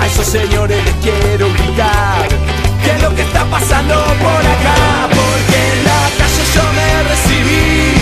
[0.01, 2.29] A esos señores les quiero gritar
[2.85, 7.95] qué es lo que está pasando por acá, porque en la calle yo me recibí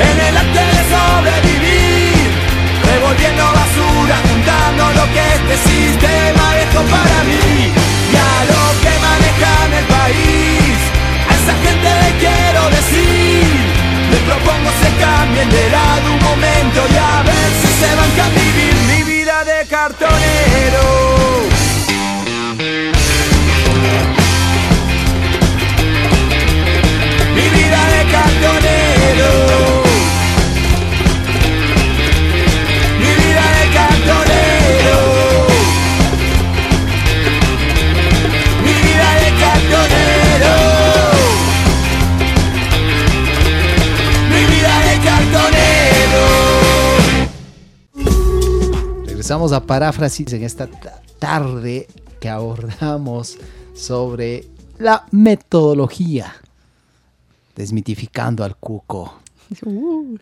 [0.00, 2.30] en el arte de sobrevivir,
[2.84, 4.79] revolviendo basura, juntando
[49.50, 51.88] Regresamos a paráfrasis en esta ta- tarde
[52.20, 53.36] que abordamos
[53.74, 54.46] sobre
[54.78, 56.32] la metodología,
[57.56, 59.20] desmitificando al cuco.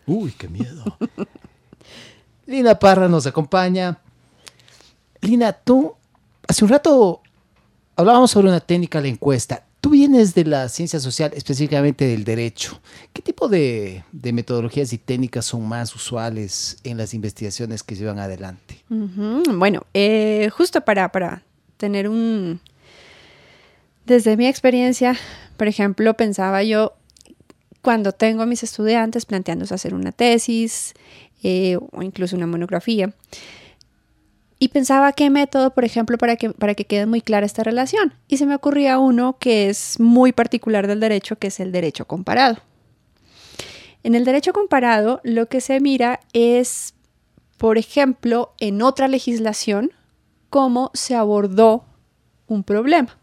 [0.07, 0.83] Uy, qué miedo.
[2.47, 3.99] Lina Parra nos acompaña.
[5.21, 5.93] Lina, tú
[6.47, 7.21] hace un rato
[7.95, 9.63] hablábamos sobre una técnica de la encuesta.
[9.89, 12.79] Tú vienes de la ciencia social, específicamente del derecho.
[13.11, 18.83] ¿Qué tipo de, metodologías y técnicas son más usuales en las investigaciones que llevan adelante?
[18.87, 21.41] Bueno, eh, justo para, para
[21.77, 22.59] tener un...
[24.05, 25.17] Desde mi experiencia,
[25.57, 26.93] por ejemplo, pensaba yo,
[27.81, 30.93] cuando tengo a mis estudiantes planteándose hacer una tesis
[31.41, 33.11] eh, o incluso una monografía,
[34.59, 38.13] y pensaba qué método, por ejemplo, para que, para que quede muy clara esta relación.
[38.27, 42.05] Y se me ocurría uno que es muy particular del derecho, que es el derecho
[42.05, 42.57] comparado.
[44.03, 46.93] En el derecho comparado, lo que se mira es,
[47.57, 49.91] por ejemplo, en otra legislación,
[50.49, 51.85] cómo se abordó
[52.47, 53.17] un problema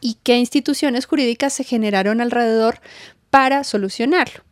[0.00, 2.80] y qué instituciones jurídicas se generaron alrededor
[3.30, 4.44] para solucionarlo.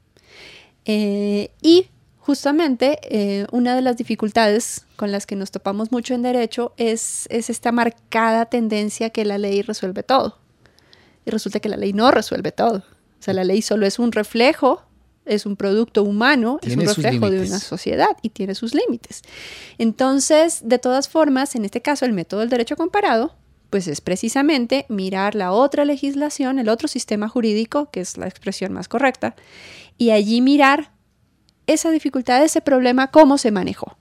[0.85, 1.87] Eh, y
[2.27, 7.29] justamente eh, una de las dificultades con las que nos topamos mucho en derecho es,
[7.31, 10.37] es esta marcada tendencia que la ley resuelve todo.
[11.25, 12.79] Y resulta que la ley no resuelve todo.
[12.79, 14.83] O sea, la ley solo es un reflejo,
[15.25, 19.23] es un producto humano, Tiene es un reflejo de una sociedad y tiene sus límites.
[19.79, 23.37] Entonces, de todas formas, en este caso, el método del derecho comparado,
[23.71, 28.73] pues es precisamente mirar la otra legislación, el otro sistema jurídico, que es la expresión
[28.73, 29.37] más correcta,
[29.97, 30.96] y allí mirar
[31.67, 33.97] esa dificultad, ese problema, cómo se manejó.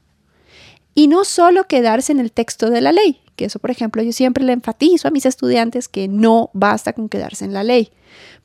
[0.93, 4.13] Y no solo quedarse en el texto de la ley, que eso, por ejemplo, yo
[4.13, 7.91] siempre le enfatizo a mis estudiantes que no basta con quedarse en la ley,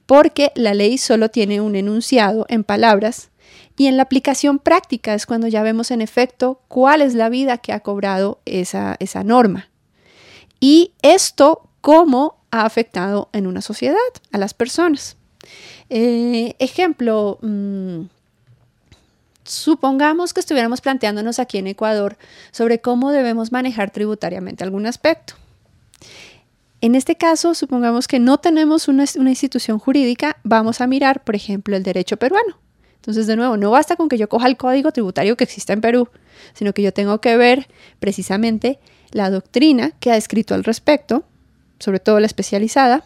[0.06, 3.30] porque la ley solo tiene un enunciado en palabras
[3.76, 7.58] Y en la aplicación práctica es cuando ya vemos en efecto cuál es la vida
[7.58, 9.70] que ha cobrado esa, esa norma.
[10.60, 13.96] Y esto, cómo ha afectado en una sociedad
[14.32, 15.16] a las personas.
[15.88, 18.02] Eh, ejemplo, mm,
[19.50, 22.16] supongamos que estuviéramos planteándonos aquí en Ecuador
[22.52, 25.34] sobre cómo debemos manejar tributariamente algún aspecto.
[26.80, 31.76] En este caso, supongamos que no tenemos una, institución jurídica, vamos a mirar, por ejemplo,
[31.76, 32.58] el derecho peruano.
[32.94, 35.80] Entonces, de nuevo, no basta con que yo coja el código tributario que existe en
[35.80, 36.08] Perú,
[36.54, 37.66] sino que yo tengo que ver
[37.98, 38.78] precisamente
[39.10, 41.24] la doctrina que ha escrito al respecto,
[41.78, 43.04] sobre todo la especializada,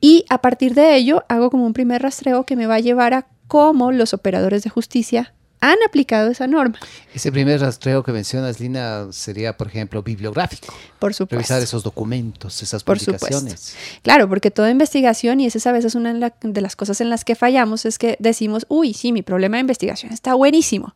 [0.00, 3.14] y a partir de ello hago como un primer rastreo que me va a llevar
[3.14, 6.78] a cómo los operadores de justicia han aplicado esa norma.
[7.12, 10.72] Ese primer rastreo que mencionas, Lina, sería, por ejemplo, bibliográfico.
[10.98, 11.36] Por supuesto.
[11.36, 13.76] Revisar esos documentos, esas publicaciones.
[14.00, 17.26] Claro, porque toda investigación, y esa es a veces una de las cosas en las
[17.26, 20.94] que fallamos, es que decimos, uy, sí, mi problema de investigación está buenísimo,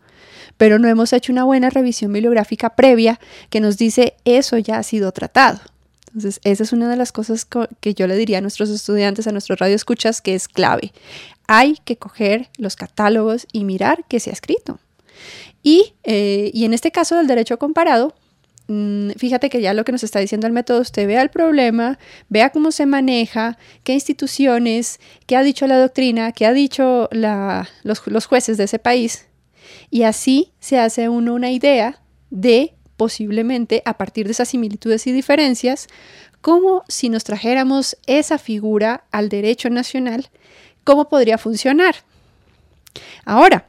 [0.57, 4.83] pero no hemos hecho una buena revisión bibliográfica previa que nos dice eso ya ha
[4.83, 5.61] sido tratado.
[6.07, 7.47] Entonces, esa es una de las cosas
[7.81, 10.95] que yo le diría a nuestros estudiantes, a nuestros radioescuchas, que es clave
[11.47, 14.79] hay que coger los catálogos y mirar qué se ha escrito.
[15.63, 18.15] Y, eh, y en este caso del derecho comparado,
[18.69, 21.99] mm, fíjate que ya lo que nos está diciendo el método, usted vea el problema,
[22.29, 28.07] vea cómo se maneja, qué instituciones, qué ha dicho la doctrina, qué ha dicho los,
[28.07, 29.27] los jueces de ese país.
[29.91, 35.13] Y así se hace uno una idea de posiblemente a partir de esas similitudes y
[35.13, 35.89] diferencias,
[36.41, 40.31] como si nos trajéramos esa figura al derecho nacional
[40.87, 41.97] cómo podría funcionar.
[43.27, 43.67] Ahora,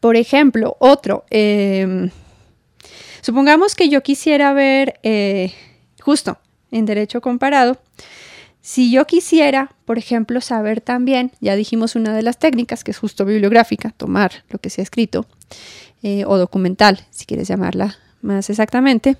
[0.00, 2.10] por ejemplo, otro, em,
[3.20, 5.52] supongamos que yo quisiera ver, eh,
[6.00, 6.38] justo
[6.70, 7.76] en derecho comparado,
[8.60, 12.98] si yo quisiera, por ejemplo, saber también, ya dijimos una de las técnicas, que es
[12.98, 15.26] justo bibliográfica, tomar lo que se ha escrito,
[16.04, 19.16] eh, o documental, si quieres llamarla más exactamente,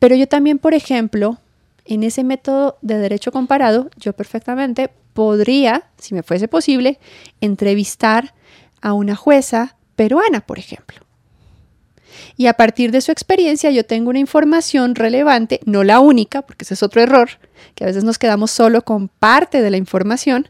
[0.00, 1.38] pero yo también, por ejemplo,
[1.84, 6.98] en ese método de derecho comparado, yo perfectamente podría, si me fuese posible,
[7.40, 8.34] entrevistar
[8.80, 10.98] a una jueza peruana, por ejemplo.
[12.36, 16.64] Y a partir de su experiencia yo tengo una información relevante, no la única, porque
[16.64, 17.30] ese es otro error,
[17.74, 20.48] que a veces nos quedamos solo con parte de la información,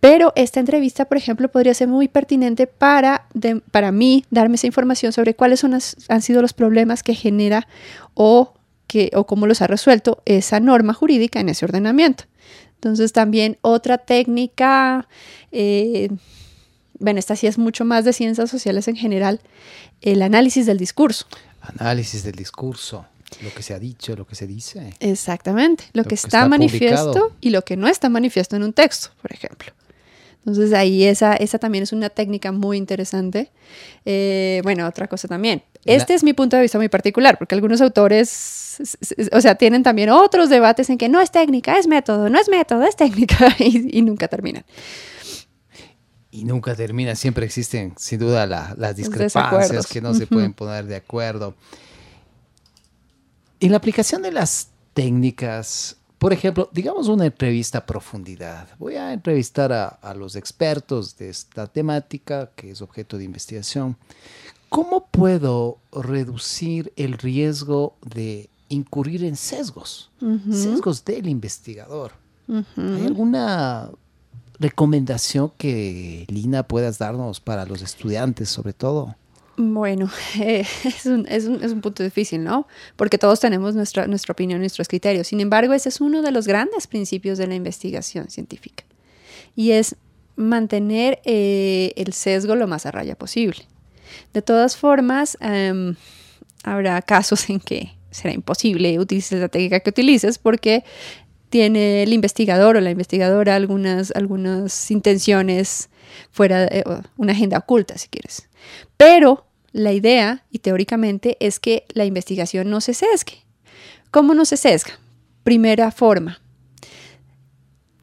[0.00, 3.26] pero esta entrevista, por ejemplo, podría ser muy pertinente para,
[3.70, 5.74] para mí darme esa información sobre cuáles son
[6.08, 7.68] han sido los problemas que genera
[8.14, 8.54] o,
[8.90, 12.24] que, o cómo los ha resuelto esa norma jurídica en ese ordenamiento.
[12.74, 15.06] Entonces también otra técnica,
[15.52, 16.10] eh,
[16.98, 19.40] bueno, esta sí es mucho más de ciencias sociales en general,
[20.00, 21.26] el análisis del discurso.
[21.60, 23.06] Análisis del discurso,
[23.42, 24.92] lo que se ha dicho, lo que se dice.
[24.98, 29.32] Exactamente, lo, que, está, manifiesto y lo que no está manifiesto en un texto, por
[29.32, 29.72] ejemplo.
[30.40, 33.50] Entonces ahí esa, esa también es una técnica muy interesante.
[34.04, 35.62] Eh, bueno, otra cosa también.
[35.84, 38.78] Este es mi punto de vista muy particular, porque algunos autores,
[39.32, 42.48] o sea, tienen también otros debates en que no es técnica, es método, no es
[42.48, 44.64] método, es técnica, y, nunca terminan.
[46.30, 50.96] Y nunca terminan, siempre existen sin duda las discrepancias que no se pueden poner de
[50.96, 51.54] acuerdo.
[53.58, 58.68] En la aplicación de las técnicas, por ejemplo, digamos una entrevista a profundidad.
[58.78, 63.96] Voy a entrevistar a, los expertos de esta temática, que es objeto de investigación.
[64.68, 70.10] ¿Cómo puedo reducir el riesgo de incurrir en sesgos?
[70.52, 72.12] Sesgos del investigador.
[72.48, 73.90] ¿Hay alguna
[74.58, 79.16] recomendación que Lina puedas darnos para los estudiantes sobre todo?
[79.62, 82.66] Bueno, eh, es, un, es, un, es, un, punto difícil, ¿no?
[82.96, 85.26] Porque todos tenemos nuestra, nuestra opinión, nuestros criterios.
[85.26, 88.84] Sin embargo, ese es uno de los grandes principios de la investigación científica.
[89.54, 89.96] Y es
[90.34, 93.66] mantener eh, el sesgo lo más a raya posible.
[94.32, 95.94] De todas formas, em,
[96.64, 100.84] habrá casos en que será imposible utilizar la técnica que utilices porque
[101.50, 105.90] tiene el investigador o la investigadora algunas, algunas intenciones
[106.30, 106.82] fuera de
[107.18, 108.48] una agenda oculta, si quieres.
[108.96, 113.44] Pero la idea, y teóricamente, es que la investigación no se sesgue.
[114.10, 114.98] ¿Cómo no se sesga?
[115.44, 116.40] Primera forma,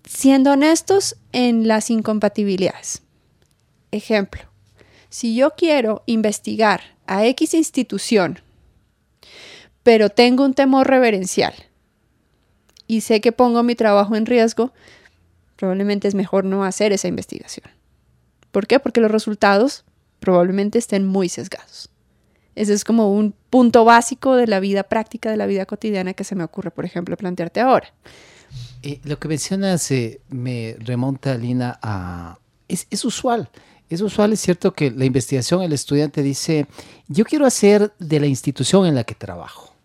[0.05, 3.01] siendo honestos en las incompatibilidades.
[3.91, 4.41] Ejemplo,
[5.09, 8.39] si yo quiero investigar a X institución,
[9.83, 11.53] pero tengo un temor reverencial
[12.87, 14.73] y sé que pongo mi trabajo en riesgo,
[15.55, 17.69] probablemente es mejor no hacer esa investigación.
[18.51, 18.79] ¿Por qué?
[18.79, 19.85] Porque los resultados
[20.19, 21.89] probablemente estén muy sesgados.
[22.55, 26.23] Ese es como un punto básico de la vida práctica, de la vida cotidiana que
[26.23, 27.93] se me ocurre, por ejemplo, plantearte ahora.
[28.81, 29.91] Eh, lo que mencionas
[30.29, 32.39] me remonta, Lina, a...
[32.67, 33.49] Es, es, usual
[33.89, 36.67] Es usual, es cierto que la investigación, el estudiante dice,
[37.07, 39.75] yo quiero hacer de la institución en la que trabajo.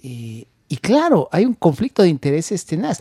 [0.00, 3.00] y, y claro, hay un conflicto de intereses tenaz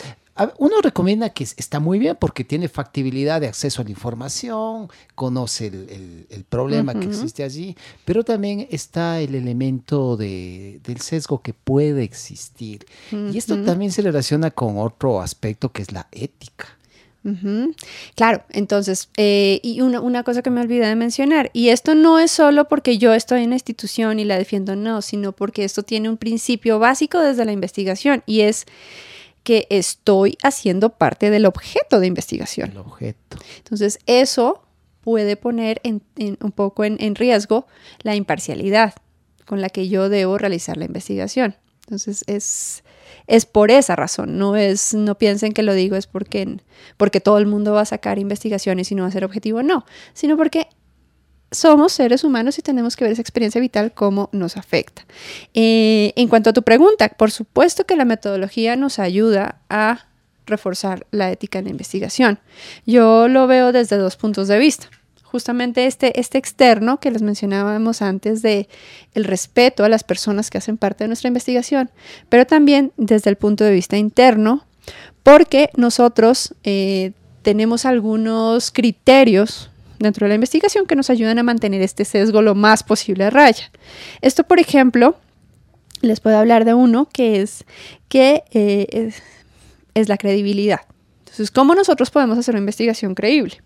[0.58, 5.68] uno recomienda que está muy bien porque tiene factibilidad de acceso a la información, conoce
[5.68, 12.04] el, problema que existe allí, pero también está el elemento de, del sesgo que puede
[12.04, 12.86] existir.
[13.12, 16.68] Y esto también se relaciona con otro aspecto que es la ética.
[18.16, 22.20] Claro, entonces, eh, y una, una, cosa que me olvidé de mencionar, y esto no
[22.20, 25.82] es solo porque yo estoy en la institución y la defiendo, no, sino porque esto
[25.82, 28.68] tiene un principio básico desde la investigación y es
[29.46, 32.72] que estoy haciendo parte del objeto de investigación.
[32.72, 33.38] El objeto.
[33.58, 34.64] Entonces, eso
[35.02, 36.02] puede poner en,
[36.42, 37.68] un poco en, riesgo
[38.02, 38.96] la imparcialidad
[39.46, 41.56] con la que yo debo realizar la investigación.
[41.86, 42.84] Entonces, es,
[43.28, 46.58] es por esa razón, no es, no piensen que lo digo es porque,
[46.98, 49.86] porque todo el mundo va a sacar investigaciones y no va a ser objetivo, no,
[50.16, 50.70] sino porque
[51.56, 55.06] somos seres humanos y tenemos que ver esa experiencia vital cómo nos afecta.
[55.54, 60.06] Eh, en cuanto a tu pregunta, por supuesto que la metodología nos ayuda a
[60.46, 62.40] reforzar la ética en la investigación.
[62.86, 64.90] Yo lo veo desde dos puntos de vista.
[65.24, 68.70] Justamente este, este externo que les mencionábamos antes de
[69.14, 71.90] el respeto a las personas que hacen parte de nuestra investigación,
[72.30, 74.66] pero también desde el punto de vista interno,
[75.24, 81.82] porque nosotros eh, tenemos algunos criterios dentro de la investigación que nos ayudan a mantener
[81.82, 83.72] este sesgo lo más posible a raya.
[84.22, 85.18] Esto, por ejemplo,
[86.02, 87.66] les puedo hablar de uno que es
[88.08, 89.12] que eh,
[89.94, 90.82] es, la credibilidad.
[91.20, 93.62] Entonces, ¿cómo nosotros podemos hacer una investigación creíble?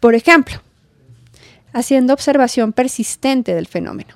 [0.00, 0.60] Por ejemplo,
[1.72, 4.14] haciendo observación persistente del fenómeno.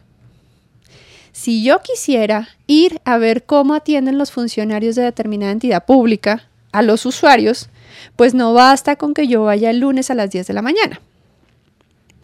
[1.33, 6.83] Si yo quisiera ir a ver cómo atienden los funcionarios de determinada entidad pública a
[6.83, 7.69] los usuarios,
[8.17, 11.01] pues no basta con que yo vaya el lunes a las 10 de la mañana,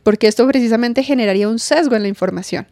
[0.02, 2.66] porque esto precisamente generaría un sesgo en la información,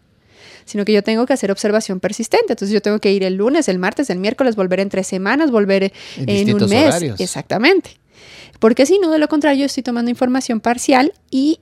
[0.65, 2.53] sino que yo tengo que hacer observación persistente.
[2.53, 5.51] Entonces yo tengo que ir el lunes, el martes, el miércoles, volver en tres semanas,
[5.51, 7.03] volver en, un mes.
[7.19, 7.99] Exactamente.
[8.59, 11.61] Porque si no, de lo contrario, yo estoy tomando información parcial y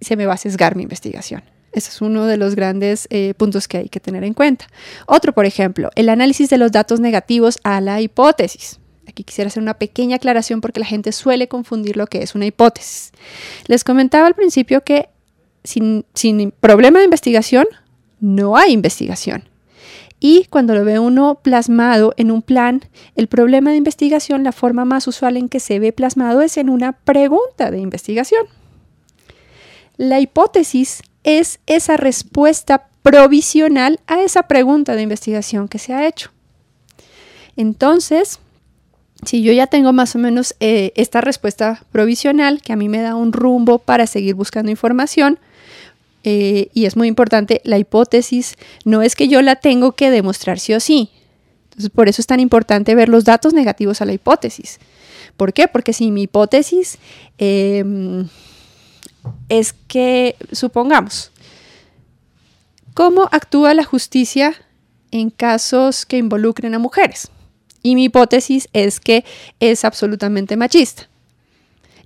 [0.00, 1.42] se me va a sesgar mi investigación.
[1.72, 4.66] Ese es uno de los grandes eh, puntos que hay que tener en cuenta.
[5.06, 8.78] Otro, por ejemplo, el análisis de los datos negativos a la hipótesis.
[9.08, 12.46] Aquí quisiera hacer una pequeña aclaración porque la gente suele confundir lo que es una
[12.46, 13.12] hipótesis.
[13.66, 15.08] Les comentaba al principio que
[15.64, 16.04] sin,
[16.60, 17.66] problema de investigación,
[18.20, 19.48] no hay investigación.
[20.20, 22.82] Y cuando lo ve uno plasmado en un plan,
[23.16, 26.70] el problema de investigación, la forma más usual en que se ve plasmado es en
[26.70, 28.46] una pregunta de investigación.
[29.96, 36.30] La hipótesis es esa respuesta provisional a esa pregunta de investigación que se ha hecho.
[37.56, 38.40] Entonces,
[39.26, 43.00] si yo ya tengo más o menos eh, esta respuesta provisional que a mí me
[43.00, 45.38] da un rumbo para seguir buscando información,
[46.24, 50.58] eh, y es muy importante, la hipótesis no es que yo la tengo que demostrar
[50.58, 51.10] sí o sí.
[51.64, 54.78] Entonces, por eso es tan importante ver los datos negativos a la hipótesis.
[55.36, 55.68] ¿Por qué?
[55.68, 56.98] Porque si mi hipótesis
[57.36, 58.28] em,
[59.48, 61.30] es que, supongamos,
[62.94, 64.54] ¿cómo actúa la justicia
[65.10, 67.30] en casos que involucren a mujeres?
[67.84, 69.24] Y mi hipótesis es que
[69.60, 71.08] es absolutamente machista.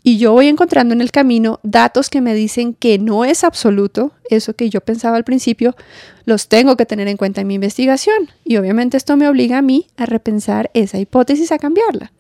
[0.03, 4.13] Y yo voy encontrando en el camino datos que me dicen que no es absoluto,
[4.29, 5.77] eso que yo pensaba al principio,
[6.25, 8.29] los tengo que tener en cuenta en mi investigación.
[8.45, 12.13] Y obviamente esto me obliga a mí a repensar esa hipótesis, a cambiarla.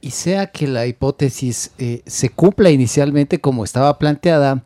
[0.00, 4.64] Y sea que la hipótesis eh, se cumpla inicialmente como estaba planteada,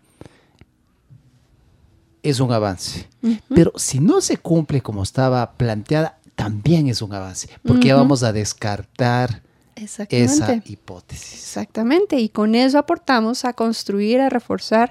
[2.22, 3.08] es un avance.
[3.48, 8.32] Pero si no se cumple como estaba planteada, también es un avance, porque vamos a
[8.32, 9.42] descartar
[9.76, 10.06] esa
[10.64, 11.34] hipótesis.
[11.34, 14.90] Exactamente, y con eso aportamos a construir, a reforzar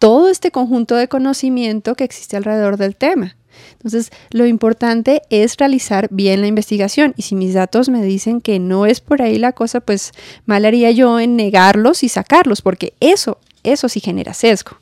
[0.00, 3.36] todo este conjunto de conocimiento que existe alrededor del tema.
[3.74, 8.58] Entonces, lo importante es realizar bien la investigación y si mis datos me dicen que
[8.58, 10.10] no es por ahí la cosa, pues
[10.44, 14.72] mal haría yo en negarlos y sacarlos, porque eso, eso sí genera sesgo.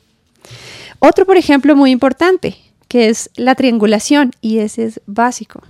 [0.97, 2.57] Otro, por ejemplo, muy importante,
[2.87, 5.61] que es la triangulación, y ese es básico.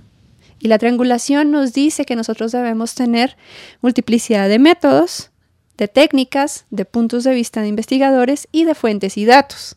[0.60, 3.36] Y la triangulación nos dice que nosotros debemos tener
[3.80, 5.30] multiplicidad de métodos,
[5.78, 9.76] de técnicas, de puntos de vista de investigadores y de fuentes y datos.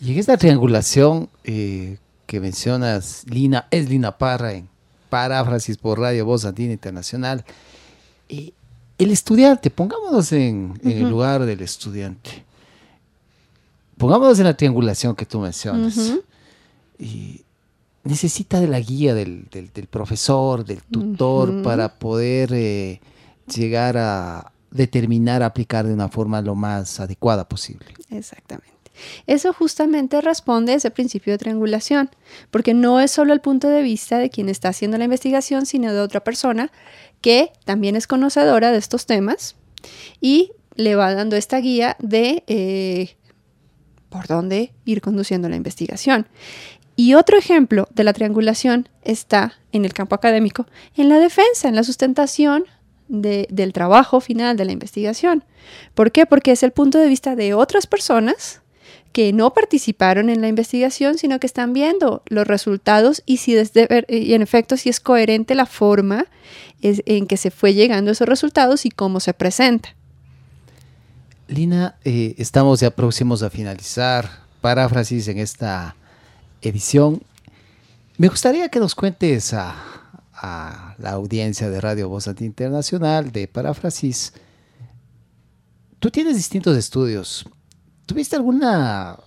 [0.00, 4.68] Y en esta triangulación eh, que mencionas, Lina, es Lina Parra en
[5.10, 7.44] paráfrasis por Radio Voz Andina Internacional.
[8.28, 8.52] Eh,
[8.98, 12.44] el estudiante, pongámonos en, el lugar del estudiante.
[13.98, 16.14] Pongámonos en la triangulación que tú mencionas.
[16.96, 17.42] y
[18.06, 23.00] necesita de la guía del, del, profesor, del tutor, para poder eh,
[23.54, 27.86] llegar a determinar, aplicar de una forma lo más adecuada posible.
[28.10, 28.76] Exactamente.
[29.26, 32.10] Eso justamente responde a ese principio de triangulación,
[32.50, 35.92] porque no es solo el punto de vista de quien está haciendo la investigación, sino
[35.92, 36.70] de otra persona
[37.20, 39.56] que también es conocedora de estos temas
[40.20, 43.16] y le va dando esta guía de eh,
[44.08, 46.26] por dónde ir conduciendo la investigación.
[46.96, 50.66] Y otro ejemplo de la triangulación está en el campo académico,
[50.96, 52.64] en la defensa, en la sustentación
[53.08, 55.44] del trabajo final de la investigación.
[55.94, 56.26] ¿Por qué?
[56.26, 58.62] Porque es el punto de vista de otras personas
[59.12, 64.04] que no participaron en la investigación, sino que están viendo los resultados y si desde,
[64.08, 66.26] y en efecto si es coherente la forma
[66.82, 69.94] en que se fue llegando a esos resultados y cómo se presenta.
[71.48, 74.28] Lina, eh, estamos ya próximos a finalizar
[74.60, 75.94] paráfrasis en esta
[76.68, 77.22] edición.
[78.18, 79.92] Me gustaría que nos cuentes a,
[80.98, 84.32] la audiencia de Radio Voz Internacional de Paráfrasis.
[85.98, 87.46] Tú tienes distintos estudios.
[88.04, 89.18] ¿Tuviste alguna,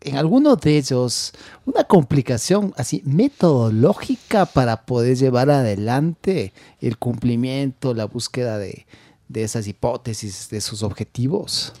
[0.00, 1.32] en alguno de ellos,
[1.64, 8.86] una complicación así metodológica para poder llevar adelante el cumplimiento, la búsqueda de,
[9.28, 11.72] de esas hipótesis, de sus objetivos?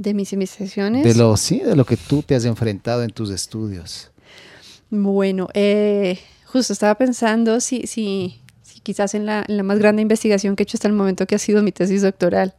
[0.00, 1.02] De mis investigaciones.
[1.02, 4.12] De lo, sí, de lo que tú te has enfrentado en tus estudios.
[4.90, 10.62] Bueno, eh, justo estaba pensando si, si, si quizás en la, más grande investigación que
[10.62, 12.54] he hecho hasta el momento, que ha sido mi tesis doctoral,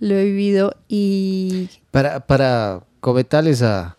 [0.00, 1.70] lo he vivido y...
[1.92, 3.96] Para, para a,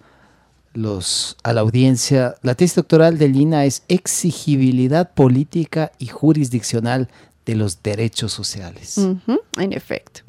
[0.74, 7.08] los, a la audiencia, la tesis doctoral de Lina es exigibilidad política y jurisdiccional
[7.46, 8.98] de los derechos sociales.
[8.98, 10.20] en efecto.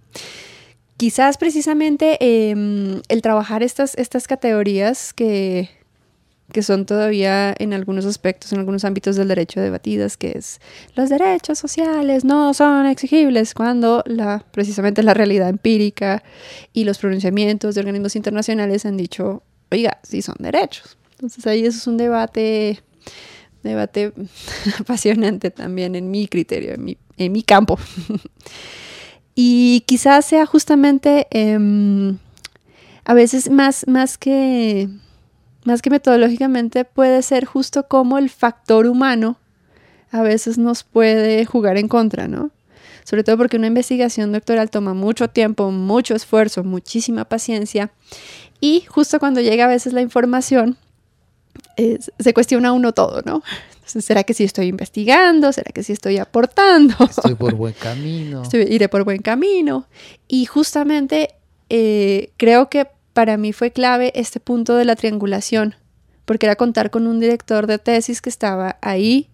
[0.99, 5.71] Quizás precisamente em, el trabajar estas, estas categorías que,
[6.53, 10.61] que son todavía en algunos aspectos, en algunos ámbitos del derecho debatidas, que es
[10.97, 16.25] los derechos sociales no son exigibles, cuando la, precisamente la realidad empírica
[16.73, 20.99] y los pronunciamientos de organismos internacionales han dicho, oiga, sí son derechos.
[21.13, 22.81] Entonces ahí eso es un debate,
[23.63, 24.13] debate
[24.81, 27.79] apasionante también en mi criterio, en mi, en mi campo.
[29.41, 32.19] y quizás sea justamente em,
[33.05, 34.89] a veces más, más que
[35.65, 39.37] más que metodológicamente, puede ser justo como el factor humano
[40.11, 42.51] a veces nos puede jugar en contra, ¿no?
[43.05, 47.93] Sobre todo porque una investigación doctoral toma mucho tiempo, mucho esfuerzo, muchísima paciencia
[48.61, 50.77] y justo cuando llega a veces la información,
[52.19, 53.43] se cuestiona uno todo, ¿no?
[53.75, 55.53] Entonces, ¿será que sí estoy investigando?
[55.53, 56.95] ¿Será que sí estoy aportando?
[57.09, 58.43] Estoy por buen camino.
[58.53, 59.87] iré por buen camino.
[60.27, 61.31] Y justamente
[61.71, 65.75] eh, creo que para mí fue clave este punto de la triangulación,
[66.25, 69.29] porque era contar con un director de tesis que estaba ahí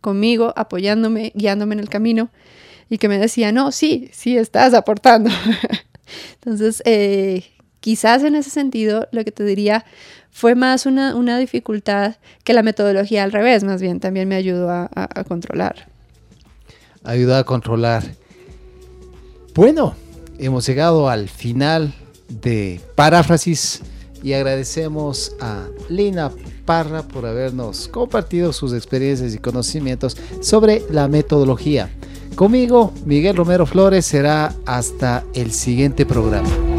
[0.00, 2.28] conmigo, apoyándome, guiándome en el camino,
[2.90, 5.30] y que me decía, no, sí, sí, estás aportando.
[6.44, 7.44] Entonces, eh,
[7.80, 9.86] quizás en ese sentido, lo que te diría
[10.34, 14.68] fue más una, una, dificultad que la metodología al revés, más bien también me ayudó
[14.68, 15.86] a, a controlar.
[17.04, 18.02] Ayudó a controlar.
[19.54, 19.94] Bueno,
[20.40, 21.94] hemos llegado al final
[22.28, 23.82] de paráfrasis
[24.24, 26.32] y agradecemos a Lina
[26.64, 31.90] Parra por habernos compartido sus experiencias y conocimientos sobre la metodología.
[32.34, 36.73] Conmigo, Miguel Romero Flores, será hasta el siguiente programa.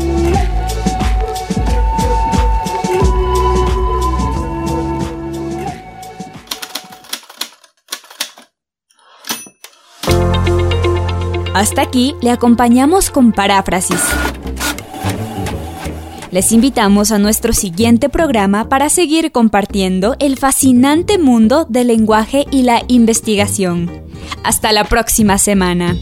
[11.56, 14.02] Hasta aquí le acompañamos con paráfrasis
[16.36, 22.64] les invitamos a nuestro siguiente programa para seguir compartiendo el fascinante mundo del lenguaje y
[22.64, 23.90] la investigación.
[24.44, 25.96] Hasta la próxima semana.